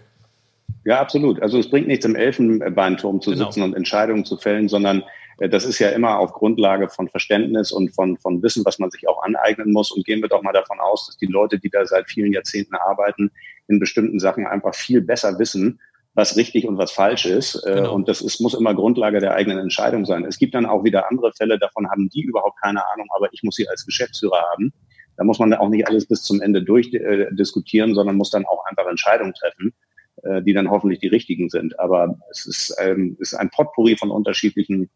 [0.84, 1.40] Ja, absolut.
[1.42, 3.46] Also es bringt nichts im Elfenbeinturm zu genau.
[3.46, 5.02] sitzen und Entscheidungen zu fällen, sondern
[5.38, 8.90] äh, das ist ja immer auf Grundlage von Verständnis und von, von Wissen, was man
[8.90, 9.90] sich auch aneignen muss.
[9.90, 12.74] Und gehen wir doch mal davon aus, dass die Leute, die da seit vielen Jahrzehnten
[12.74, 13.30] arbeiten,
[13.68, 15.80] in bestimmten Sachen einfach viel besser wissen
[16.16, 17.62] was richtig und was falsch ist.
[17.66, 17.94] Äh, genau.
[17.94, 20.24] Und das ist, muss immer Grundlage der eigenen Entscheidung sein.
[20.24, 23.42] Es gibt dann auch wieder andere Fälle, davon haben die überhaupt keine Ahnung, aber ich
[23.42, 24.72] muss sie als Geschäftsführer haben.
[25.18, 28.64] Da muss man auch nicht alles bis zum Ende durchdiskutieren, äh, sondern muss dann auch
[28.64, 29.74] einfach Entscheidungen treffen,
[30.22, 31.78] äh, die dann hoffentlich die richtigen sind.
[31.78, 34.88] Aber es ist, ähm, ist ein Potpourri von unterschiedlichen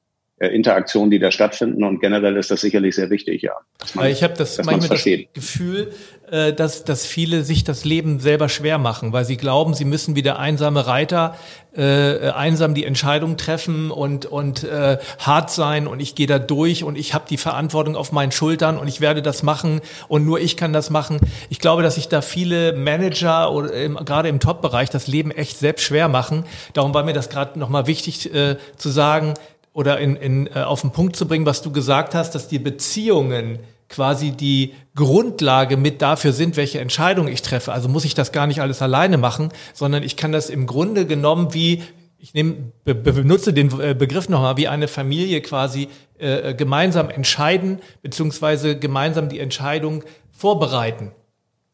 [0.47, 1.85] Interaktionen, die da stattfinden.
[1.85, 3.53] Und generell ist das sicherlich sehr wichtig, ja.
[3.95, 5.93] Man, ich habe das manchmal das Gefühl,
[6.31, 10.17] äh, dass, dass viele sich das Leben selber schwer machen, weil sie glauben, sie müssen
[10.17, 11.37] wie der einsame Reiter
[11.77, 16.85] äh, einsam die Entscheidung treffen und, und äh, hart sein und ich gehe da durch
[16.85, 20.41] und ich habe die Verantwortung auf meinen Schultern und ich werde das machen und nur
[20.41, 21.21] ich kann das machen.
[21.49, 25.59] Ich glaube, dass sich da viele Manager oder im, gerade im Top-Bereich das Leben echt
[25.59, 26.45] selbst schwer machen.
[26.73, 29.35] Darum war mir das gerade nochmal wichtig äh, zu sagen,
[29.73, 32.59] oder in, in, äh, auf den Punkt zu bringen, was du gesagt hast, dass die
[32.59, 37.73] Beziehungen quasi die Grundlage mit dafür sind, welche Entscheidung ich treffe.
[37.73, 41.07] Also muss ich das gar nicht alles alleine machen, sondern ich kann das im Grunde
[41.07, 41.83] genommen wie
[42.21, 47.81] ich nehme, be, benutze den äh, Begriff nochmal, wie eine Familie quasi äh, gemeinsam entscheiden,
[48.03, 51.13] beziehungsweise gemeinsam die Entscheidung vorbereiten.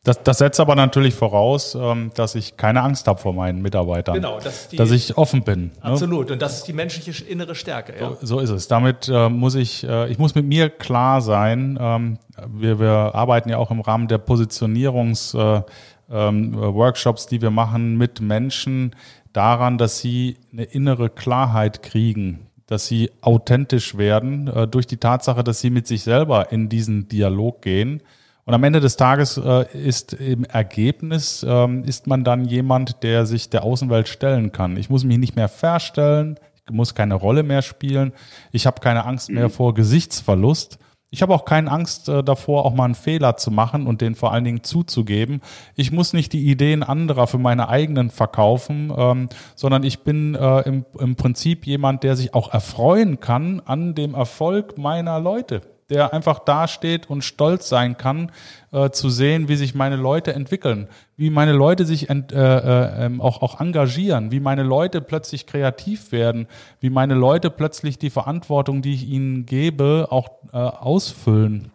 [0.07, 4.15] Das, das setzt aber natürlich voraus, ähm, dass ich keine Angst habe vor meinen Mitarbeitern.
[4.15, 5.65] Genau, das die, dass ich offen bin.
[5.65, 5.71] Ne?
[5.81, 6.29] Absolut.
[6.29, 6.35] Ne?
[6.35, 7.93] Und das ist die menschliche innere Stärke.
[7.99, 8.11] Ja.
[8.11, 8.69] So, so ist es.
[8.69, 11.77] Damit äh, muss ich, äh, ich muss mit mir klar sein.
[11.81, 15.63] Ähm, wir, wir arbeiten ja auch im Rahmen der Positionierungs äh,
[16.09, 18.95] ähm, Workshops, die wir machen mit Menschen
[19.33, 25.43] daran, dass sie eine innere Klarheit kriegen, dass sie authentisch werden äh, durch die Tatsache,
[25.43, 28.03] dass sie mit sich selber in diesen Dialog gehen
[28.47, 33.27] und am Ende des Tages äh, ist im Ergebnis, ähm, ist man dann jemand, der
[33.27, 34.77] sich der Außenwelt stellen kann.
[34.77, 38.13] Ich muss mich nicht mehr verstellen, ich muss keine Rolle mehr spielen,
[38.53, 39.51] ich habe keine Angst mehr mhm.
[39.53, 40.79] vor Gesichtsverlust.
[41.11, 44.15] Ich habe auch keine Angst äh, davor, auch mal einen Fehler zu machen und den
[44.15, 45.41] vor allen Dingen zuzugeben.
[45.75, 50.61] Ich muss nicht die Ideen anderer für meine eigenen verkaufen, ähm, sondern ich bin äh,
[50.61, 56.13] im, im Prinzip jemand, der sich auch erfreuen kann an dem Erfolg meiner Leute der
[56.13, 58.33] einfach dasteht und stolz sein kann,
[58.73, 63.07] äh, zu sehen, wie sich meine Leute entwickeln, wie meine Leute sich ent, äh, äh,
[63.07, 66.49] ähm, auch, auch engagieren, wie meine Leute plötzlich kreativ werden,
[66.81, 71.71] wie meine Leute plötzlich die Verantwortung, die ich ihnen gebe, auch äh, ausfüllen.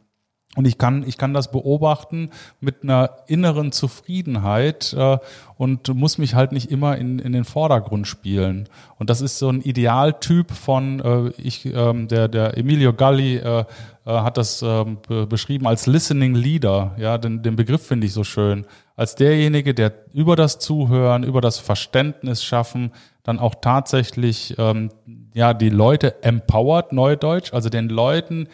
[0.58, 5.18] Und ich kann, ich kann das beobachten mit einer inneren Zufriedenheit äh,
[5.56, 8.68] und muss mich halt nicht immer in, in den Vordergrund spielen.
[9.00, 13.64] Und das ist so ein Idealtyp von, äh, ich, ähm, der, der Emilio Galli äh,
[14.06, 14.86] hat das äh,
[15.30, 16.96] beschrieben als Listening Leader.
[16.98, 18.66] Ja, den, den Begriff finde ich so schön.
[18.96, 22.92] Als derjenige, der über das Zuhören, über das Verständnis schaffen,
[23.24, 24.90] dann auch tatsächlich ähm,
[25.34, 28.48] ja die Leute empowert, Neudeutsch, also den Leuten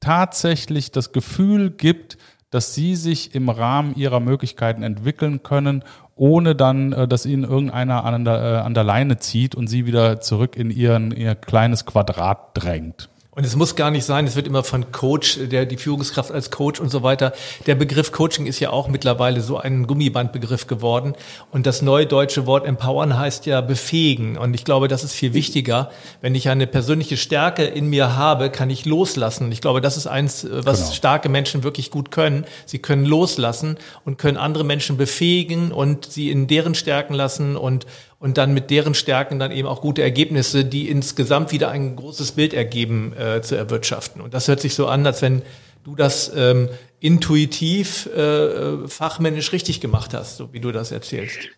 [0.00, 2.18] tatsächlich das Gefühl gibt,
[2.50, 5.82] dass sie sich im Rahmen ihrer Möglichkeiten entwickeln können,
[6.14, 9.86] ohne dann, äh, dass ihnen irgendeiner an der, äh, an der Leine zieht und sie
[9.86, 13.08] wieder zurück in ihren, ihr kleines Quadrat drängt.
[13.34, 16.50] Und es muss gar nicht sein, es wird immer von Coach, der die Führungskraft als
[16.50, 17.32] Coach und so weiter.
[17.66, 21.14] Der Begriff Coaching ist ja auch mittlerweile so ein Gummibandbegriff geworden.
[21.50, 24.38] Und das neue deutsche Wort empowern heißt ja befähigen.
[24.38, 25.90] Und ich glaube, das ist viel wichtiger.
[26.20, 29.50] Wenn ich eine persönliche Stärke in mir habe, kann ich loslassen.
[29.50, 30.92] Ich glaube, das ist eins, was genau.
[30.92, 32.44] starke Menschen wirklich gut können.
[32.66, 37.86] Sie können loslassen und können andere Menschen befähigen und sie in deren Stärken lassen und
[38.24, 42.32] und dann mit deren Stärken dann eben auch gute Ergebnisse, die insgesamt wieder ein großes
[42.32, 44.22] Bild ergeben, äh, zu erwirtschaften.
[44.22, 45.42] Und das hört sich so an, als wenn
[45.84, 46.70] du das ähm,
[47.00, 51.50] intuitiv, äh, fachmännisch richtig gemacht hast, so wie du das erzählst.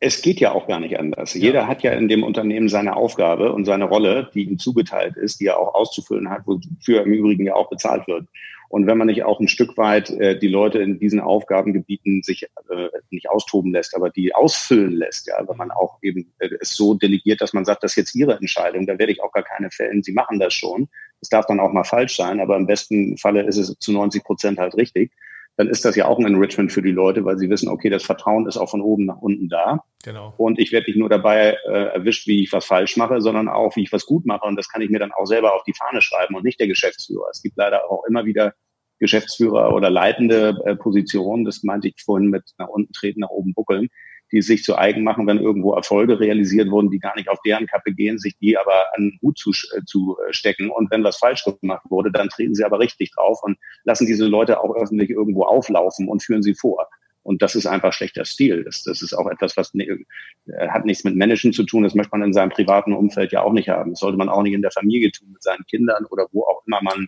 [0.00, 1.34] Es geht ja auch gar nicht anders.
[1.34, 1.42] Ja.
[1.42, 5.40] Jeder hat ja in dem Unternehmen seine Aufgabe und seine Rolle, die ihm zugeteilt ist,
[5.40, 8.24] die er auch auszufüllen hat, wofür im Übrigen ja auch bezahlt wird.
[8.68, 12.44] Und wenn man nicht auch ein Stück weit äh, die Leute in diesen Aufgabengebieten sich
[12.44, 16.74] äh, nicht austoben lässt, aber die ausfüllen lässt, ja, wenn man auch eben äh, es
[16.74, 19.44] so delegiert, dass man sagt, das ist jetzt ihre Entscheidung, da werde ich auch gar
[19.44, 20.88] keine fällen, sie machen das schon.
[21.20, 24.22] Es darf dann auch mal falsch sein, aber im besten Falle ist es zu 90
[24.22, 25.12] Prozent halt richtig
[25.58, 28.04] dann ist das ja auch ein Enrichment für die Leute, weil sie wissen, okay, das
[28.04, 29.82] Vertrauen ist auch von oben nach unten da.
[30.04, 30.32] Genau.
[30.36, 33.74] Und ich werde nicht nur dabei äh, erwischt, wie ich was falsch mache, sondern auch,
[33.74, 34.46] wie ich was gut mache.
[34.46, 36.68] Und das kann ich mir dann auch selber auf die Fahne schreiben und nicht der
[36.68, 37.26] Geschäftsführer.
[37.32, 38.54] Es gibt leider auch immer wieder
[39.00, 43.52] Geschäftsführer oder leitende äh, Positionen, das meinte ich vorhin mit nach unten treten, nach oben
[43.52, 43.88] buckeln,
[44.32, 47.66] die sich zu eigen machen, wenn irgendwo Erfolge realisiert wurden, die gar nicht auf deren
[47.66, 50.70] Kappe gehen, sich die aber an den Hut zu, äh, zu äh, stecken.
[50.70, 54.26] Und wenn was falsch gemacht wurde, dann treten sie aber richtig drauf und lassen diese
[54.26, 56.88] Leute auch öffentlich irgendwo auflaufen und führen sie vor.
[57.22, 58.64] Und das ist einfach schlechter Stil.
[58.64, 61.82] Das, das ist auch etwas, was ne, äh, hat nichts mit Managen zu tun.
[61.82, 63.90] Das möchte man in seinem privaten Umfeld ja auch nicht haben.
[63.90, 66.62] Das sollte man auch nicht in der Familie tun, mit seinen Kindern oder wo auch
[66.66, 67.06] immer man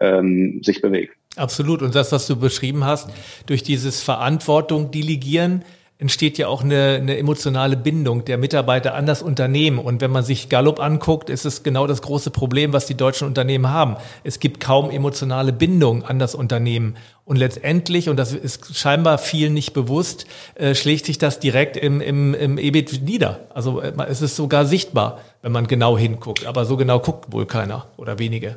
[0.00, 1.14] ähm, sich bewegt.
[1.36, 1.82] Absolut.
[1.82, 3.10] Und das, was du beschrieben hast,
[3.46, 5.64] durch dieses Verantwortung delegieren,
[6.00, 9.78] entsteht ja auch eine, eine emotionale Bindung der Mitarbeiter an das Unternehmen.
[9.78, 13.28] Und wenn man sich Gallup anguckt, ist es genau das große Problem, was die deutschen
[13.28, 13.96] Unternehmen haben.
[14.24, 16.96] Es gibt kaum emotionale Bindung an das Unternehmen.
[17.26, 22.00] Und letztendlich, und das ist scheinbar vielen nicht bewusst, äh, schlägt sich das direkt im,
[22.00, 23.40] im, im EBIT nieder.
[23.52, 26.46] Also äh, es ist sogar sichtbar, wenn man genau hinguckt.
[26.46, 28.56] Aber so genau guckt wohl keiner oder wenige.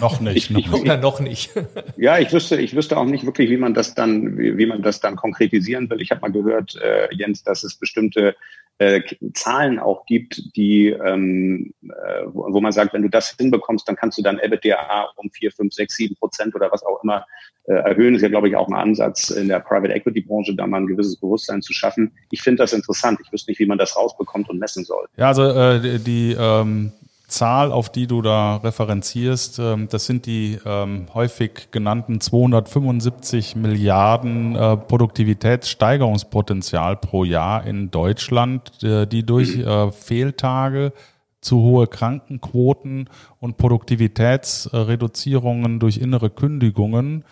[0.00, 0.50] Noch nicht.
[0.50, 0.72] Noch nicht.
[0.72, 1.50] Oder noch nicht.
[1.96, 4.82] ja, ich wüsste, ich wüsste auch nicht wirklich, wie man das dann, wie, wie man
[4.82, 6.00] das dann konkretisieren will.
[6.00, 8.36] Ich habe mal gehört, äh, Jens, dass es bestimmte
[8.78, 9.02] äh,
[9.34, 13.96] Zahlen auch gibt, die, ähm, äh, wo, wo, man sagt, wenn du das hinbekommst, dann
[13.96, 17.26] kannst du dann EBITDA um vier, fünf, sechs, sieben Prozent oder was auch immer
[17.64, 18.14] äh, erhöhen.
[18.14, 20.80] Das ist ja, glaube ich, auch ein Ansatz in der Private Equity Branche, da mal
[20.80, 22.12] ein gewisses Bewusstsein zu schaffen.
[22.30, 23.20] Ich finde das interessant.
[23.24, 25.06] Ich wüsste nicht, wie man das rausbekommt und messen soll.
[25.16, 26.92] Ja, also äh, die ähm
[27.32, 34.54] Zahl, auf die du da referenzierst, ähm, das sind die ähm, häufig genannten 275 Milliarden
[34.54, 40.92] äh, Produktivitätssteigerungspotenzial pro Jahr in Deutschland, äh, die durch äh, Fehltage
[41.40, 43.08] zu hohe Krankenquoten
[43.40, 47.24] und Produktivitätsreduzierungen durch innere Kündigungen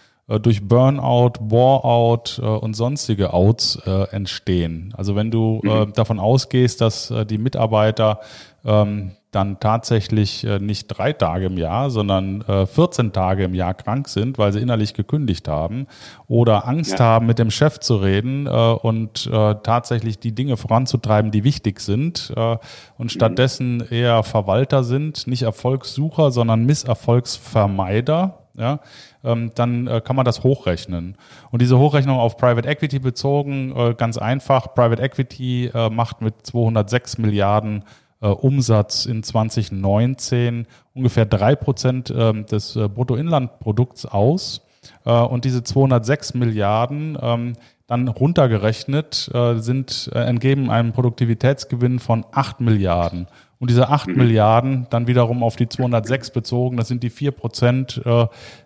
[0.42, 3.74] durch Burnout, Warout und sonstige Outs
[4.12, 4.94] entstehen.
[4.96, 5.92] Also wenn du mhm.
[5.92, 8.20] davon ausgehst, dass die Mitarbeiter
[8.64, 13.74] ähm, dann tatsächlich äh, nicht drei Tage im Jahr, sondern äh, 14 Tage im Jahr
[13.74, 15.86] krank sind, weil sie innerlich gekündigt haben
[16.26, 17.04] oder Angst ja.
[17.04, 21.80] haben, mit dem Chef zu reden äh, und äh, tatsächlich die Dinge voranzutreiben, die wichtig
[21.80, 22.56] sind äh,
[22.98, 23.08] und mhm.
[23.08, 28.36] stattdessen eher Verwalter sind, nicht Erfolgssucher, sondern Misserfolgsvermeider.
[28.56, 28.80] Ja,
[29.22, 31.16] ähm, dann äh, kann man das hochrechnen.
[31.50, 34.74] Und diese Hochrechnung auf Private Equity bezogen, äh, ganz einfach.
[34.74, 37.84] Private Equity äh, macht mit 206 Milliarden
[38.20, 44.62] äh, Umsatz in 2019 ungefähr drei Prozent äh, des äh, Bruttoinlandprodukts aus.
[45.04, 47.52] Äh, und diese 206 Milliarden ähm,
[47.86, 53.26] dann runtergerechnet äh, sind, äh, entgeben einem Produktivitätsgewinn von 8 Milliarden.
[53.58, 54.16] Und diese 8 mhm.
[54.16, 58.00] Milliarden dann wiederum auf die 206 bezogen, das sind die 4 Prozent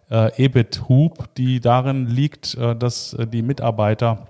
[0.08, 4.28] EBIT-Hub, die darin liegt, dass die Mitarbeiter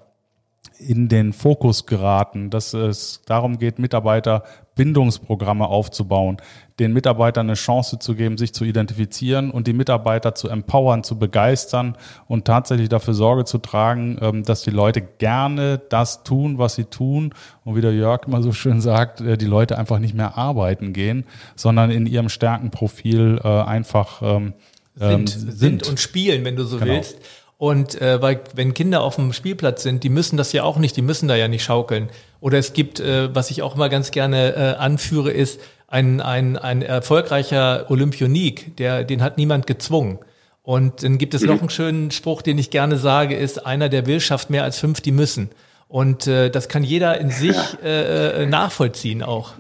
[0.79, 6.39] in den Fokus geraten, dass es darum geht, Mitarbeiterbindungsprogramme aufzubauen,
[6.79, 11.19] den Mitarbeitern eine Chance zu geben, sich zu identifizieren und die Mitarbeiter zu empowern, zu
[11.19, 11.97] begeistern
[12.27, 16.85] und tatsächlich dafür Sorge zu tragen, ähm, dass die Leute gerne das tun, was sie
[16.85, 17.35] tun.
[17.65, 20.93] Und wie der Jörg immer so schön sagt, äh, die Leute einfach nicht mehr arbeiten
[20.93, 24.55] gehen, sondern in ihrem Stärkenprofil äh, einfach ähm,
[24.97, 26.93] sind, sind, sind und spielen, wenn du so genau.
[26.93, 27.19] willst.
[27.65, 30.99] Und äh, weil wenn Kinder auf dem Spielplatz sind, die müssen das ja auch nicht,
[30.99, 32.11] die müssen da ja nicht schaukeln.
[32.41, 36.59] Oder es gibt, äh, was ich auch immer ganz gerne äh, anführe, ist ein, ein,
[36.59, 40.19] ein erfolgreicher Olympionik, der, den hat niemand gezwungen.
[40.63, 41.49] Und dann gibt es mhm.
[41.49, 44.79] noch einen schönen Spruch, den ich gerne sage, ist, einer, der will, schafft mehr als
[44.79, 45.49] fünf, die müssen.
[45.89, 49.55] Und äh, das kann jeder in sich äh, äh, nachvollziehen auch.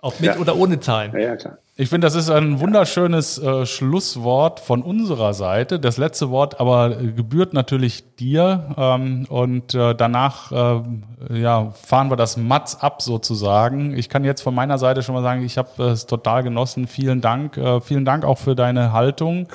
[0.00, 0.38] Ob mit ja.
[0.38, 1.12] oder ohne Zahlen.
[1.12, 1.58] Ja, ja, klar.
[1.80, 5.78] Ich finde, das ist ein wunderschönes äh, Schlusswort von unserer Seite.
[5.78, 8.74] Das letzte Wort aber gebührt natürlich dir.
[8.76, 13.96] Ähm, und äh, danach äh, ja, fahren wir das Matz ab sozusagen.
[13.96, 16.88] Ich kann jetzt von meiner Seite schon mal sagen, ich habe es total genossen.
[16.88, 17.56] Vielen Dank.
[17.56, 19.46] Äh, vielen Dank auch für deine Haltung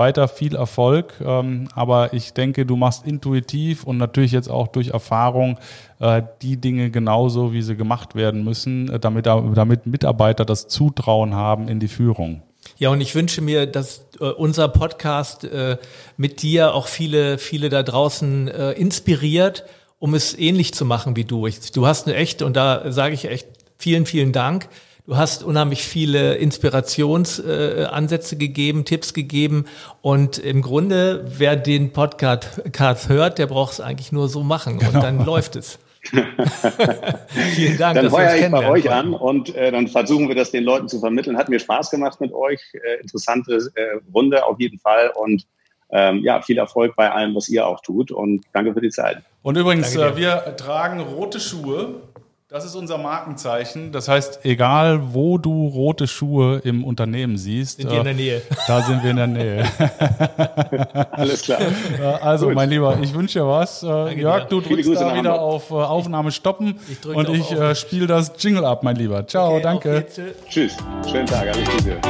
[0.00, 1.14] weiter viel Erfolg.
[1.24, 5.58] Ähm, aber ich denke, du machst intuitiv und natürlich jetzt auch durch Erfahrung
[6.00, 11.34] äh, die Dinge genauso, wie sie gemacht werden müssen, äh, damit, damit Mitarbeiter das Zutrauen
[11.34, 12.42] haben in die Führung.
[12.78, 15.76] Ja, und ich wünsche mir, dass äh, unser Podcast äh,
[16.16, 19.64] mit dir auch viele, viele da draußen äh, inspiriert,
[19.98, 21.46] um es ähnlich zu machen wie du.
[21.46, 24.68] Ich, du hast eine echte, und da sage ich echt vielen, vielen Dank
[25.10, 29.64] Du hast unheimlich viele Inspirationsansätze äh, gegeben, Tipps gegeben.
[30.02, 34.74] Und im Grunde, wer den Podcast hört, der braucht es eigentlich nur so machen.
[34.74, 35.00] Und genau.
[35.00, 35.80] dann läuft es.
[37.56, 37.96] Vielen Dank.
[37.96, 41.00] Dann heuer ich bei euch an und äh, dann versuchen wir das den Leuten zu
[41.00, 41.36] vermitteln.
[41.36, 42.60] Hat mir Spaß gemacht mit euch.
[42.74, 45.10] Äh, interessante äh, Runde auf jeden Fall.
[45.16, 45.44] Und
[45.90, 48.12] ähm, ja, viel Erfolg bei allem, was ihr auch tut.
[48.12, 49.24] Und danke für die Zeit.
[49.42, 52.02] Und übrigens, äh, wir tragen rote Schuhe
[52.50, 53.92] das ist unser Markenzeichen.
[53.92, 58.36] Das heißt, egal wo du rote Schuhe im Unternehmen siehst, sind wir in der Nähe.
[58.38, 59.64] Äh, da sind wir in der Nähe.
[61.12, 61.60] Alles klar.
[62.20, 62.54] Also, Gut.
[62.56, 63.82] mein Lieber, ich wünsche dir was.
[63.82, 67.52] Äh, Danke Jörg, du drückst da wieder auf äh, Aufnahme stoppen ich, ich und ich
[67.52, 69.26] äh, spiele das Jingle ab, mein Lieber.
[69.26, 70.06] Ciao, okay, danke.
[70.48, 70.76] Tschüss.
[71.08, 71.48] Schönen Tag.
[71.48, 72.00] Alles Gute.